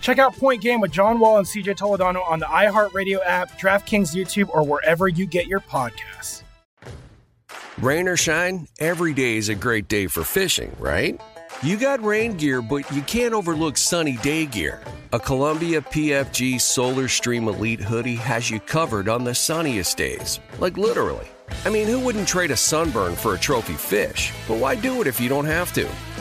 Check 0.00 0.18
out 0.18 0.34
Point 0.36 0.62
Game 0.62 0.80
with 0.80 0.92
John 0.92 1.18
Wall 1.18 1.38
and 1.38 1.46
CJ 1.46 1.76
Toledano 1.76 2.28
on 2.28 2.38
the 2.38 2.46
iHeartRadio 2.46 3.18
app, 3.24 3.58
DraftKings 3.58 4.14
YouTube, 4.14 4.48
or 4.50 4.64
wherever 4.64 5.08
you 5.08 5.26
get 5.26 5.46
your 5.46 5.60
podcasts. 5.60 6.42
Rain 7.78 8.08
or 8.08 8.16
shine, 8.16 8.66
every 8.80 9.12
day 9.12 9.36
is 9.36 9.48
a 9.48 9.54
great 9.54 9.86
day 9.88 10.08
for 10.08 10.24
fishing, 10.24 10.74
right? 10.78 11.20
You 11.62 11.76
got 11.76 12.02
rain 12.04 12.36
gear, 12.36 12.62
but 12.62 12.90
you 12.92 13.02
can't 13.02 13.34
overlook 13.34 13.76
sunny 13.76 14.16
day 14.18 14.46
gear. 14.46 14.80
A 15.12 15.18
Columbia 15.18 15.80
PFG 15.80 16.60
Solar 16.60 17.08
Stream 17.08 17.48
Elite 17.48 17.80
hoodie 17.80 18.16
has 18.16 18.50
you 18.50 18.60
covered 18.60 19.08
on 19.08 19.24
the 19.24 19.34
sunniest 19.34 19.96
days. 19.96 20.38
Like 20.58 20.76
literally. 20.76 21.26
I 21.64 21.70
mean, 21.70 21.86
who 21.86 21.98
wouldn't 21.98 22.28
trade 22.28 22.50
a 22.50 22.56
sunburn 22.56 23.16
for 23.16 23.34
a 23.34 23.38
trophy 23.38 23.74
fish? 23.74 24.32
But 24.46 24.58
why 24.58 24.74
do 24.74 25.00
it 25.00 25.06
if 25.06 25.20
you 25.20 25.28
don't 25.28 25.46
have 25.46 25.72
to? 25.74 25.88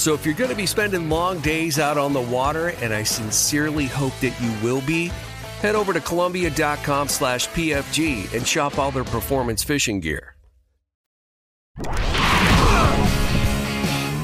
So 0.00 0.14
if 0.14 0.24
you're 0.24 0.34
going 0.34 0.48
to 0.48 0.56
be 0.56 0.64
spending 0.64 1.10
long 1.10 1.40
days 1.40 1.78
out 1.78 1.98
on 1.98 2.14
the 2.14 2.22
water, 2.22 2.68
and 2.80 2.90
I 2.90 3.02
sincerely 3.02 3.84
hope 3.84 4.18
that 4.20 4.34
you 4.40 4.50
will 4.64 4.80
be, 4.86 5.08
head 5.60 5.74
over 5.74 5.92
to 5.92 6.00
Columbia.com 6.00 7.06
slash 7.06 7.46
PFG 7.48 8.34
and 8.34 8.46
shop 8.46 8.78
all 8.78 8.90
their 8.90 9.04
performance 9.04 9.62
fishing 9.62 10.00
gear. 10.00 10.36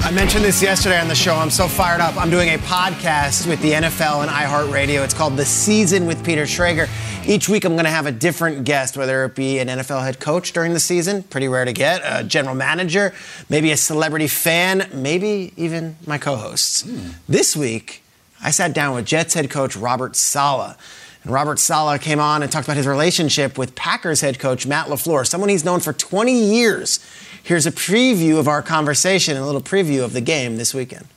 I 0.07 0.11
mentioned 0.11 0.45
this 0.45 0.63
yesterday 0.63 1.01
on 1.01 1.09
the 1.09 1.15
show. 1.15 1.35
I'm 1.35 1.49
so 1.49 1.67
fired 1.67 1.99
up. 1.99 2.15
I'm 2.15 2.29
doing 2.29 2.47
a 2.47 2.57
podcast 2.59 3.45
with 3.45 3.61
the 3.61 3.73
NFL 3.73 4.21
and 4.21 4.31
iHeartRadio. 4.31 5.03
It's 5.03 5.13
called 5.13 5.35
The 5.35 5.43
Season 5.43 6.05
with 6.05 6.23
Peter 6.23 6.43
Schrager. 6.43 6.87
Each 7.27 7.49
week, 7.49 7.65
I'm 7.65 7.73
going 7.73 7.83
to 7.83 7.91
have 7.91 8.05
a 8.05 8.11
different 8.13 8.63
guest, 8.63 8.95
whether 8.95 9.25
it 9.25 9.35
be 9.35 9.59
an 9.59 9.67
NFL 9.67 10.01
head 10.03 10.21
coach 10.21 10.53
during 10.53 10.71
the 10.71 10.79
season, 10.79 11.23
pretty 11.23 11.49
rare 11.49 11.65
to 11.65 11.73
get, 11.73 11.99
a 12.05 12.23
general 12.23 12.55
manager, 12.55 13.13
maybe 13.49 13.69
a 13.71 13.75
celebrity 13.75 14.29
fan, 14.29 14.89
maybe 14.93 15.51
even 15.57 15.97
my 16.05 16.17
co 16.17 16.37
hosts. 16.37 16.83
Hmm. 16.83 17.09
This 17.27 17.57
week, 17.57 18.01
I 18.41 18.51
sat 18.51 18.73
down 18.73 18.95
with 18.95 19.03
Jets 19.03 19.33
head 19.33 19.49
coach 19.49 19.75
Robert 19.75 20.15
Saleh. 20.15 20.77
And 21.23 21.33
Robert 21.33 21.59
Saleh 21.59 21.99
came 21.99 22.21
on 22.21 22.43
and 22.43 22.49
talked 22.49 22.65
about 22.65 22.77
his 22.77 22.87
relationship 22.87 23.57
with 23.57 23.75
Packers 23.75 24.21
head 24.21 24.39
coach 24.39 24.65
Matt 24.65 24.87
LaFleur, 24.87 25.27
someone 25.27 25.49
he's 25.49 25.65
known 25.65 25.81
for 25.81 25.91
20 25.91 26.31
years. 26.31 27.01
Here's 27.47 27.65
a 27.65 27.71
preview 27.71 28.39
of 28.39 28.49
our 28.49 28.61
conversation 28.61 29.37
and 29.37 29.41
a 29.41 29.45
little 29.45 29.61
preview 29.61 30.03
of 30.03 30.11
the 30.11 30.19
game 30.19 30.57
this 30.57 30.73
weekend. 30.73 31.07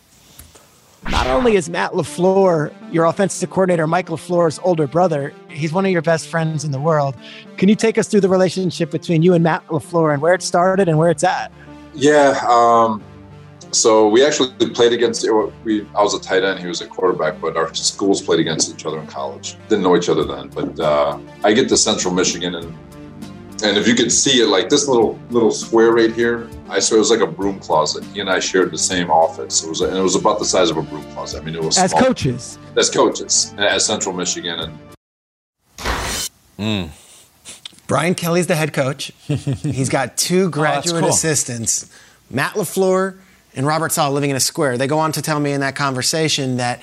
Not 1.10 1.26
only 1.26 1.56
is 1.56 1.68
Matt 1.68 1.90
LaFleur 1.90 2.72
your 2.92 3.06
offensive 3.06 3.50
coordinator, 3.50 3.88
Mike 3.88 4.06
LaFleur's 4.06 4.60
older 4.62 4.86
brother, 4.86 5.34
he's 5.48 5.72
one 5.72 5.84
of 5.84 5.90
your 5.90 6.02
best 6.02 6.28
friends 6.28 6.62
in 6.62 6.70
the 6.70 6.78
world. 6.78 7.16
Can 7.56 7.68
you 7.68 7.74
take 7.74 7.98
us 7.98 8.06
through 8.06 8.20
the 8.20 8.28
relationship 8.28 8.92
between 8.92 9.22
you 9.22 9.34
and 9.34 9.42
Matt 9.42 9.66
LaFleur 9.66 10.12
and 10.12 10.22
where 10.22 10.32
it 10.32 10.42
started 10.42 10.88
and 10.88 10.98
where 10.98 11.10
it's 11.10 11.24
at? 11.24 11.50
Yeah. 11.94 12.40
Um, 12.46 13.02
so 13.72 14.08
we 14.08 14.24
actually 14.24 14.50
played 14.70 14.92
against. 14.92 15.28
We 15.64 15.84
I 15.96 16.02
was 16.04 16.14
a 16.14 16.20
tight 16.20 16.44
end. 16.44 16.60
He 16.60 16.68
was 16.68 16.80
a 16.80 16.86
quarterback, 16.86 17.40
but 17.40 17.56
our 17.56 17.74
schools 17.74 18.22
played 18.22 18.38
against 18.38 18.72
each 18.72 18.86
other 18.86 19.00
in 19.00 19.08
college. 19.08 19.56
Didn't 19.68 19.82
know 19.82 19.96
each 19.96 20.08
other 20.08 20.22
then, 20.22 20.46
but 20.46 20.78
uh, 20.78 21.18
I 21.42 21.52
get 21.52 21.68
to 21.70 21.76
Central 21.76 22.14
Michigan 22.14 22.54
and 22.54 22.72
and 23.62 23.76
if 23.76 23.86
you 23.86 23.94
could 23.94 24.10
see 24.10 24.40
it, 24.40 24.46
like 24.46 24.68
this 24.68 24.88
little 24.88 25.18
little 25.30 25.50
square 25.50 25.92
right 25.92 26.12
here, 26.12 26.48
I 26.68 26.80
swear 26.80 26.98
it 26.98 27.00
was 27.00 27.10
like 27.10 27.20
a 27.20 27.26
broom 27.26 27.58
closet. 27.58 28.04
He 28.04 28.20
and 28.20 28.30
I 28.30 28.38
shared 28.38 28.70
the 28.70 28.78
same 28.78 29.10
office. 29.10 29.62
It 29.64 29.68
was, 29.68 29.80
and 29.80 29.96
it 29.96 30.02
was 30.02 30.14
about 30.14 30.38
the 30.38 30.44
size 30.44 30.70
of 30.70 30.76
a 30.76 30.82
broom 30.82 31.04
closet. 31.12 31.42
I 31.42 31.44
mean, 31.44 31.54
it 31.54 31.62
was 31.62 31.78
As 31.78 31.90
small. 31.90 32.02
coaches. 32.02 32.58
As 32.76 32.90
coaches 32.90 33.54
uh, 33.58 33.62
at 33.62 33.82
Central 33.82 34.14
Michigan, 34.14 34.60
and 34.60 34.78
hmm. 36.58 36.92
Brian 37.86 38.14
Kelly's 38.14 38.46
the 38.46 38.56
head 38.56 38.72
coach. 38.72 39.12
He's 39.26 39.88
got 39.88 40.16
two 40.16 40.44
oh, 40.44 40.48
graduate 40.48 41.02
cool. 41.02 41.10
assistants, 41.10 41.90
Matt 42.30 42.54
LaFleur 42.54 43.18
and 43.54 43.66
Robert 43.66 43.92
Saleh 43.92 44.14
living 44.14 44.30
in 44.30 44.36
a 44.36 44.40
square. 44.40 44.78
They 44.78 44.86
go 44.86 44.98
on 44.98 45.12
to 45.12 45.22
tell 45.22 45.40
me 45.40 45.52
in 45.52 45.60
that 45.60 45.74
conversation 45.74 46.56
that 46.58 46.80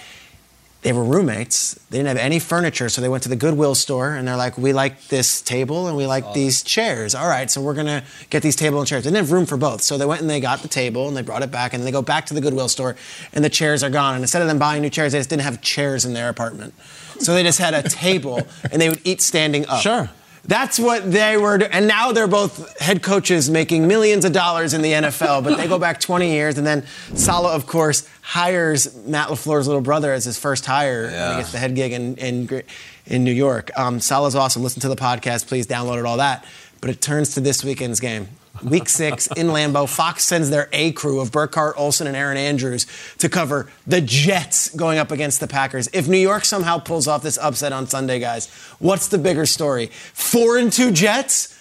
they 0.88 0.94
were 0.94 1.04
roommates. 1.04 1.74
They 1.90 1.98
didn't 1.98 2.08
have 2.08 2.18
any 2.18 2.40
furniture, 2.40 2.88
so 2.88 3.02
they 3.02 3.10
went 3.10 3.22
to 3.24 3.30
the 3.30 3.36
Goodwill 3.36 3.76
store 3.76 4.14
and 4.14 4.26
they're 4.26 4.38
like, 4.38 4.58
"We 4.58 4.72
like 4.72 5.10
this 5.10 5.42
table 5.42 5.88
and 5.88 5.98
we 5.98 6.06
like 6.06 6.34
these 6.34 6.64
chairs. 6.64 7.14
All 7.14 7.28
right, 7.28 7.52
so 7.52 7.60
we're 7.60 7.74
gonna 7.74 8.06
get 8.30 8.42
these 8.42 8.56
table 8.56 8.80
and 8.80 8.88
chairs." 8.88 9.04
They 9.04 9.10
didn't 9.10 9.26
have 9.26 9.34
room 9.34 9.46
for 9.46 9.58
both, 9.58 9.82
so 9.82 9.98
they 9.98 10.06
went 10.06 10.22
and 10.22 10.30
they 10.30 10.40
got 10.40 10.62
the 10.62 10.70
table 10.70 11.10
and 11.10 11.18
they 11.18 11.24
brought 11.24 11.44
it 11.44 11.52
back, 11.52 11.74
and 11.74 11.82
then 11.82 11.86
they 11.86 11.92
go 11.92 12.02
back 12.02 12.26
to 12.28 12.34
the 12.34 12.40
Goodwill 12.40 12.70
store, 12.70 12.96
and 13.34 13.44
the 13.44 13.50
chairs 13.50 13.84
are 13.84 13.90
gone. 13.90 14.16
And 14.16 14.24
instead 14.24 14.42
of 14.42 14.48
them 14.48 14.60
buying 14.60 14.82
new 14.82 14.90
chairs, 14.90 15.12
they 15.12 15.20
just 15.20 15.30
didn't 15.30 15.42
have 15.42 15.60
chairs 15.60 16.06
in 16.06 16.14
their 16.14 16.30
apartment, 16.30 16.74
so 17.20 17.34
they 17.34 17.44
just 17.44 17.60
had 17.60 17.74
a 17.74 17.84
table 17.84 18.48
and 18.72 18.82
they 18.82 18.88
would 18.88 19.02
eat 19.04 19.22
standing 19.22 19.68
up. 19.68 19.82
Sure. 19.82 20.10
That's 20.48 20.80
what 20.80 21.12
they 21.12 21.36
were, 21.36 21.56
and 21.62 21.88
now 21.88 22.14
they're 22.14 22.26
both 22.28 22.80
head 22.80 23.04
coaches 23.04 23.50
making 23.50 23.86
millions 23.88 24.24
of 24.24 24.32
dollars 24.32 24.74
in 24.74 24.82
the 24.82 24.94
NFL. 24.94 25.44
But 25.44 25.58
they 25.58 25.68
go 25.68 25.78
back 25.78 26.00
20 26.00 26.32
years, 26.32 26.58
and 26.58 26.66
then 26.66 26.86
Saleh, 27.16 27.54
of 27.54 27.68
course, 27.68 28.08
hires 28.22 28.96
Matt 29.06 29.28
LaFleur's 29.28 29.68
little 29.68 29.82
brother 29.82 30.14
as 30.14 30.24
his 30.24 30.40
first 30.40 30.66
hire 30.66 31.04
when 31.04 31.14
Yeah. 31.14 31.32
he 31.36 31.40
gets 31.42 31.52
the 31.52 31.58
head 31.58 31.76
gig 31.76 31.92
in 31.92 32.16
in, 32.16 32.64
in 33.08 33.24
New 33.26 33.32
York. 33.34 33.72
Um, 33.78 34.00
Saleh's 34.00 34.36
awesome. 34.36 34.64
Listen 34.64 34.80
to 34.82 34.88
the 34.90 34.96
podcast, 34.96 35.48
please 35.48 35.68
download 35.68 36.00
it, 36.00 36.06
all 36.06 36.18
that. 36.18 36.46
But 36.88 36.96
it 36.96 37.02
turns 37.02 37.34
to 37.34 37.42
this 37.42 37.66
weekend's 37.66 38.00
game. 38.00 38.30
Week 38.64 38.88
six 38.88 39.28
in 39.36 39.48
Lambeau, 39.48 39.90
Fox 39.90 40.24
sends 40.24 40.50
their 40.50 40.70
A 40.72 40.94
crew 40.94 41.20
of 41.20 41.34
Burkhardt, 41.34 41.76
Olsen, 41.78 42.08
and 42.08 42.16
Erin 42.16 42.38
Andrews 42.38 42.88
to 43.18 43.28
cover 43.28 43.70
the 43.86 44.00
Jets 44.00 44.74
going 44.74 44.98
up 44.98 45.12
against 45.12 45.42
the 45.42 45.48
Packers. 45.48 45.90
If 45.92 46.08
New 46.08 46.18
York 46.18 46.46
somehow 46.46 46.80
pulls 46.80 47.06
off 47.06 47.24
this 47.24 47.38
upset 47.40 47.74
on 47.74 47.88
Sunday, 47.88 48.20
guys, 48.20 48.48
what's 48.80 49.10
the 49.10 49.18
bigger 49.18 49.46
story? 49.46 49.88
Four 50.14 50.58
and 50.58 50.72
two 50.72 50.94
Jets 50.94 51.57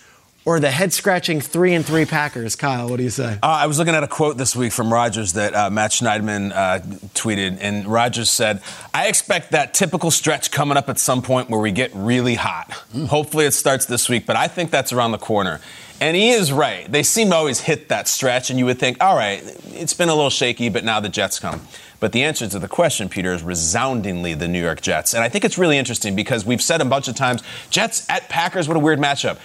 or 0.47 0.61
the 0.61 0.71
head 0.71 0.93
scratching 0.93 1.41
three 1.41 1.75
and 1.75 1.85
three 1.85 2.07
Packers? 2.07 2.57
Kyle, 2.57 2.89
what 2.89 2.97
do 2.97 3.03
you 3.03 3.11
say? 3.11 3.39
Uh, 3.43 3.47
I 3.47 3.67
was 3.67 3.79
looking 3.79 3.95
at 3.95 4.05
a 4.05 4.09
quote 4.09 4.39
this 4.39 4.57
week 4.57 4.73
from 4.73 4.91
Rodgers 4.91 5.35
that 5.35 5.55
uh, 5.55 5.69
Matt 5.69 5.91
Schneidman 5.91 6.53
uh, 6.53 6.79
tweeted, 7.15 7.59
and 7.61 7.87
Rodgers 7.87 8.31
said, 8.31 8.63
I 8.95 9.09
expect 9.09 9.51
that 9.51 9.75
typical 9.75 10.11
stretch 10.11 10.51
coming 10.53 10.79
up 10.79 10.89
at 10.89 10.99
some 10.99 11.21
point 11.21 11.51
where 11.51 11.61
we 11.61 11.73
get 11.73 11.91
really 11.95 12.37
hot. 12.37 12.71
Hopefully 13.09 13.45
it 13.45 13.53
starts 13.53 13.85
this 13.85 14.09
week, 14.09 14.25
but 14.25 14.37
I 14.37 14.47
think 14.49 14.71
that's 14.71 14.93
around 14.93 15.11
the 15.11 15.19
corner. 15.19 15.61
And 16.01 16.15
he 16.15 16.31
is 16.31 16.53
right. 16.53 16.91
They 16.91 17.03
seem 17.03 17.31
to 17.31 17.37
always 17.37 17.61
hit 17.61 17.89
that 17.89 18.07
stretch, 18.07 18.49
and 18.51 18.59
you 18.59 18.67
would 18.67 18.79
think, 18.79 19.03
all 19.03 19.17
right, 19.17 19.43
it's 19.73 19.95
been 19.95 20.09
a 20.09 20.15
little 20.15 20.31
shaky, 20.31 20.69
but 20.69 20.85
now 20.85 21.01
the 21.01 21.09
Jets 21.09 21.41
come. 21.41 21.63
But 21.99 22.13
the 22.13 22.23
answer 22.23 22.47
to 22.47 22.59
the 22.59 22.69
question, 22.69 23.09
Peter, 23.09 23.33
is 23.33 23.43
resoundingly 23.43 24.35
the 24.35 24.47
New 24.47 24.63
York 24.63 24.83
Jets. 24.83 25.15
And 25.15 25.25
I 25.25 25.29
think 25.29 25.45
it's 25.45 25.57
really 25.57 25.79
interesting 25.79 26.15
because 26.15 26.45
we've 26.45 26.61
said 26.61 26.83
a 26.83 26.85
bunch 26.85 27.09
of 27.09 27.17
times 27.17 27.43
Jets 27.71 28.09
at 28.11 28.29
Packers, 28.29 28.69
what 28.69 28.77
a 28.77 28.81
weird 28.81 28.99
matchup. 28.99 29.39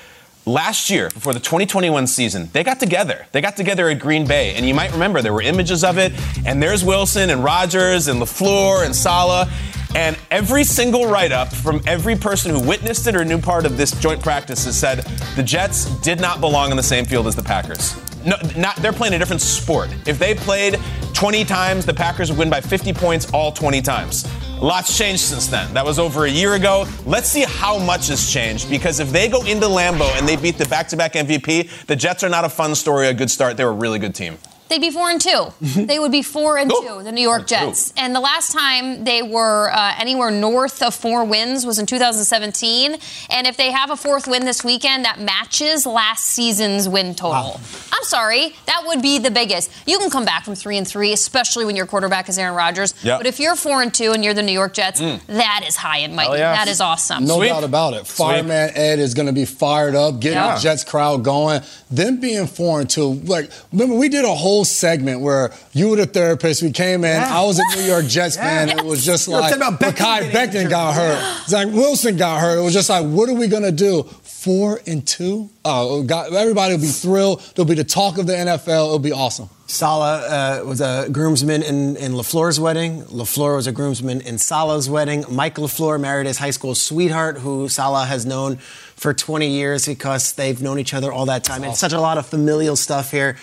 Last 0.48 0.90
year, 0.90 1.10
before 1.10 1.34
the 1.34 1.40
2021 1.40 2.08
season, 2.08 2.50
they 2.52 2.64
got 2.64 2.80
together. 2.80 3.28
They 3.32 3.42
got 3.42 3.56
together 3.56 3.90
at 3.90 4.00
Green 4.00 4.26
Bay, 4.26 4.56
and 4.56 4.68
you 4.68 4.74
might 4.74 4.92
remember 4.92 5.22
there 5.22 5.34
were 5.34 5.44
images 5.44 5.84
of 5.84 6.00
it. 6.00 6.14
And 6.48 6.62
there's 6.62 6.84
Wilson 6.84 7.30
and 7.30 7.44
Rodgers 7.44 8.08
and 8.08 8.20
LaFleur 8.20 8.84
and 8.84 8.96
Saleh, 8.96 9.48
and 9.94 10.18
every 10.32 10.64
single 10.64 11.06
write-up 11.06 11.54
from 11.54 11.80
every 11.86 12.16
person 12.16 12.50
who 12.50 12.60
witnessed 12.60 13.06
it 13.06 13.16
or 13.16 13.24
knew 13.24 13.38
part 13.38 13.68
of 13.68 13.78
this 13.78 13.92
joint 13.92 14.24
practice 14.24 14.66
has 14.66 14.76
said 14.76 15.00
the 15.36 15.44
Jets 15.44 15.86
did 16.00 16.20
not 16.20 16.40
belong 16.42 16.72
in 16.72 16.78
the 16.78 16.82
same 16.82 17.06
field 17.06 17.28
as 17.28 17.36
the 17.36 17.44
Packers. 17.44 17.96
No, 18.26 18.36
not 18.58 18.78
they're 18.78 18.94
playing 18.94 19.14
a 19.14 19.20
different 19.20 19.42
sport. 19.42 19.90
If 20.08 20.18
they 20.18 20.34
played 20.34 20.80
20 21.22 21.46
times, 21.46 21.86
the 21.86 21.94
Packers 21.94 22.32
would 22.32 22.40
win 22.40 22.50
by 22.50 22.60
50 22.60 22.94
points 22.94 23.32
all 23.32 23.52
20 23.52 23.80
times. 23.84 24.28
Lots 24.60 24.98
changed 24.98 25.22
since 25.22 25.46
then. 25.46 25.72
That 25.72 25.86
was 25.86 26.00
over 26.00 26.26
a 26.26 26.28
year 26.28 26.56
ago. 26.56 26.88
Let's 27.06 27.30
see 27.30 27.44
how 27.44 27.78
much 27.78 28.08
has 28.08 28.34
changed 28.34 28.72
because 28.72 29.00
if 29.00 29.12
they 29.12 29.28
go 29.28 29.46
into 29.46 29.68
Lambeau 29.68 30.10
and 30.18 30.28
they 30.28 30.36
beat 30.36 30.58
the 30.58 30.66
back-to-back 30.66 31.14
MVP, 31.14 31.86
the 31.86 31.96
Jets 31.96 32.24
are 32.24 32.30
not 32.30 32.44
a 32.44 32.50
fun 32.50 32.74
story, 32.74 33.08
a 33.08 33.14
good 33.14 33.30
start. 33.30 33.56
They're 33.56 33.70
a 33.70 33.72
really 33.72 34.00
good 34.00 34.16
team. 34.16 34.40
They'd 34.72 34.80
be 34.80 34.90
four 34.90 35.10
and 35.10 35.20
two. 35.20 35.48
they 35.62 36.00
would 36.00 36.14
be 36.14 36.22
four 36.22 36.58
and 36.58 36.72
two, 36.72 37.02
the 37.04 37.12
New 37.12 37.22
York 37.22 37.46
Jets. 37.46 37.92
And 37.98 38.16
the 38.16 38.22
last 38.22 38.54
time 38.54 39.04
they 39.04 39.22
were 39.22 39.70
uh, 39.70 39.96
anywhere 40.00 40.32
north 40.32 40.82
of 40.82 40.96
four 40.96 41.26
wins 41.26 41.66
was 41.66 41.78
in 41.78 41.86
2017. 41.86 42.98
And 43.30 43.48
if 43.48 43.58
they 43.58 43.70
have 43.72 43.92
a 43.92 43.98
fourth 43.98 44.28
win 44.28 44.46
this 44.46 44.64
weekend, 44.64 45.04
that 45.04 45.20
matches 45.20 45.86
last 45.86 46.24
season's 46.24 46.88
win 46.88 47.16
total. 47.16 47.60
I'm 47.92 48.04
sorry, 48.04 48.56
that 48.66 48.84
would 48.88 49.02
be 49.02 49.20
the 49.20 49.30
biggest. 49.30 49.70
You 49.86 50.00
can 50.00 50.10
come 50.10 50.24
back 50.24 50.46
from 50.46 50.56
three 50.56 50.78
and 50.78 50.88
three, 50.88 51.12
especially 51.12 51.66
when 51.66 51.76
your 51.76 51.86
quarterback 51.86 52.30
is 52.30 52.38
Aaron 52.38 52.56
Rodgers. 52.56 52.94
Yep. 53.04 53.20
But 53.20 53.28
if 53.28 53.42
you're 53.42 53.58
four 53.58 53.82
and 53.82 53.94
two 53.94 54.14
and 54.14 54.24
you're 54.24 54.34
the 54.34 54.42
New 54.42 54.54
York 54.54 54.74
Jets, 54.74 55.02
that 55.02 55.66
is 55.68 55.76
high 55.76 55.98
and 55.98 56.16
mighty. 56.16 56.38
That 56.38 56.70
is 56.70 56.80
awesome. 56.80 57.26
No 57.26 57.44
doubt 57.44 57.66
about 57.66 57.94
it. 57.94 58.08
Fireman 58.08 58.72
Ed 58.74 59.00
is 59.00 59.14
going 59.14 59.28
to 59.28 59.34
be 59.34 59.44
fired 59.44 59.96
up, 59.96 60.22
getting 60.22 60.38
Yeah. 60.38 60.56
the 60.56 60.62
Jets 60.62 60.86
crowd 60.86 61.26
going. 61.26 61.62
Them 61.90 62.22
being 62.22 62.48
four 62.48 62.80
and 62.80 62.90
two, 62.90 63.16
like 63.26 63.52
remember 63.74 63.96
we 63.96 64.08
did 64.08 64.24
a 64.24 64.34
whole 64.34 64.61
segment 64.66 65.22
where 65.22 65.52
you 65.74 65.90
were 65.90 65.96
the 65.98 66.06
therapist. 66.06 66.62
We 66.62 66.72
came 66.72 67.04
in. 67.04 67.22
I 67.22 67.44
was 67.44 67.60
a 67.60 67.64
New 67.76 67.84
York 67.84 68.06
Jets 68.06 68.36
fan. 68.38 68.70
It 68.70 68.84
was 68.84 69.06
just 69.06 69.28
You 69.28 69.34
like 69.34 69.54
talking 69.54 69.68
about 69.68 69.80
Beckham 69.80 70.30
Makai 70.30 70.32
getting 70.32 70.70
got 70.70 70.94
hurt. 70.94 71.48
Zach 71.48 71.68
Wilson 71.68 72.18
got 72.18 72.40
hurt. 72.40 72.60
It 72.60 72.64
was 72.64 72.74
just 72.74 72.90
like, 72.90 73.06
what 73.06 73.30
are 73.30 73.34
we 73.34 73.48
gonna 73.48 73.72
do? 73.72 74.04
Four 74.24 74.82
and 74.88 75.06
two? 75.06 75.50
Oh, 75.64 76.02
God, 76.02 76.34
everybody 76.34 76.74
will 76.74 76.82
be 76.82 76.88
thrilled. 76.88 77.42
They'll 77.56 77.66
be 77.66 77.76
the 77.76 77.84
talk 77.84 78.18
of 78.18 78.26
the 78.26 78.34
NFL. 78.34 78.86
It'll 78.88 78.98
be 79.00 79.12
awesome. 79.12 79.50
Saleh 79.68 80.24
uh, 80.30 80.66
was 80.66 80.82
a 80.82 81.08
groomsman 81.12 81.64
in, 81.64 81.96
in 81.96 82.12
LaFleur's 82.14 82.60
wedding. 82.60 83.04
LaFleur 83.04 83.56
was 83.56 83.68
a 83.68 83.72
groomsman 83.72 84.20
in 84.22 84.38
Saleh's 84.38 84.90
wedding. 84.90 85.24
Mike 85.30 85.56
LaFleur 85.56 86.00
married 86.00 86.28
his 86.28 86.40
high 86.40 86.50
school 86.50 86.76
sweetheart, 86.76 87.38
who 87.38 87.70
Saleh 87.70 88.08
has 88.08 88.26
known 88.26 88.58
for 88.58 89.14
20 89.14 89.48
years 89.48 89.88
because 89.88 90.34
they've 90.34 90.62
known 90.62 90.78
each 90.78 90.94
other 90.94 91.12
all 91.12 91.26
that 91.28 91.44
time. 91.44 91.64
And 91.64 91.76
such 91.76 91.94
a 91.94 92.02
lot 92.02 92.18
of 92.18 92.26
familial 92.26 92.76
stuff 92.76 93.12
here. 93.12 93.38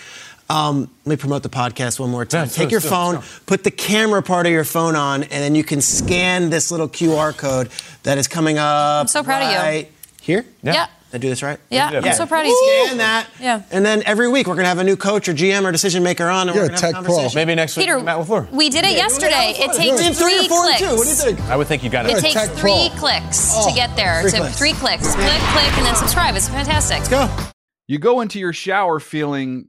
Um, 0.50 0.90
let 1.04 1.10
me 1.10 1.16
promote 1.16 1.42
the 1.42 1.50
podcast 1.50 2.00
one 2.00 2.10
more 2.10 2.24
time. 2.24 2.46
Yeah, 2.46 2.52
Take 2.52 2.54
sure, 2.64 2.70
your 2.70 2.80
sure, 2.80 2.90
phone, 2.90 3.22
put 3.46 3.64
the 3.64 3.70
camera 3.70 4.22
part 4.22 4.46
of 4.46 4.52
your 4.52 4.64
phone 4.64 4.96
on, 4.96 5.22
and 5.24 5.30
then 5.30 5.54
you 5.54 5.62
can 5.62 5.80
scan 5.82 6.48
this 6.48 6.70
little 6.70 6.88
QR 6.88 7.36
code 7.36 7.68
that 8.04 8.16
is 8.16 8.28
coming 8.28 8.56
up. 8.58 9.02
I'm 9.02 9.06
so 9.08 9.22
proud 9.22 9.42
of 9.42 9.50
you. 9.52 9.56
right 9.58 9.92
Here? 10.22 10.46
Yeah. 10.62 10.86
Did 11.10 11.16
I 11.16 11.18
do 11.20 11.28
this 11.30 11.42
right? 11.42 11.58
Yeah, 11.70 11.88
I'm 12.04 12.12
so 12.12 12.26
proud 12.26 12.42
of 12.42 12.48
you. 12.48 12.82
Scan 12.86 12.98
that. 12.98 13.26
Yeah. 13.40 13.62
And 13.70 13.84
then 13.84 14.02
every 14.04 14.28
week 14.28 14.46
we're 14.46 14.56
gonna 14.56 14.68
have 14.68 14.78
a 14.78 14.84
new 14.84 14.96
coach 14.96 15.26
or 15.28 15.32
GM 15.32 15.64
or 15.64 15.72
decision 15.72 16.02
maker 16.02 16.28
on, 16.28 16.48
and 16.48 16.54
You're 16.54 16.64
we're 16.68 16.72
a 16.72 16.74
gonna 16.76 16.80
have 16.86 16.94
tech 16.96 17.02
a 17.02 17.06
pro. 17.06 17.28
Maybe 17.34 17.54
next 17.54 17.76
week, 17.78 17.86
Peter, 17.86 17.98
Matt 18.00 18.18
LaFleur. 18.18 18.50
We 18.50 18.68
did 18.68 18.84
it 18.84 18.90
Yeah, 18.92 18.96
yesterday. 18.98 19.54
we're 19.58 19.64
It 19.64 19.66
gonna 19.68 19.78
takes 19.78 20.00
have 20.02 20.16
three 20.16 20.32
three 20.36 20.46
or 20.46 20.48
four 20.50 20.62
clicks. 20.64 20.78
two. 20.80 20.86
What 20.96 21.04
do 21.04 21.08
you 21.10 21.14
think? 21.16 21.40
I 21.48 21.56
would 21.56 21.66
think 21.66 21.82
you 21.82 21.88
got 21.90 22.04
it. 22.06 22.12
It 22.16 22.20
takes 22.20 22.48
three 22.60 22.88
pro. 22.90 22.98
clicks 23.00 23.52
Oh, 23.54 23.68
to 23.70 23.74
get 23.74 23.96
there. 23.96 24.20
three 24.22 24.30
to 24.32 24.36
clicks. 24.38 24.58
three 24.58 24.72
clicks. 24.74 25.14
Click, 25.14 25.40
click, 25.52 25.78
and 25.78 25.86
then 25.86 25.94
subscribe. 25.94 26.36
It's 26.36 26.48
fantastic. 26.48 26.98
Let's 26.98 27.08
go. 27.08 27.28
You 27.86 27.98
go 27.98 28.20
into 28.20 28.38
your 28.38 28.52
shower 28.52 29.00
feeling 29.00 29.68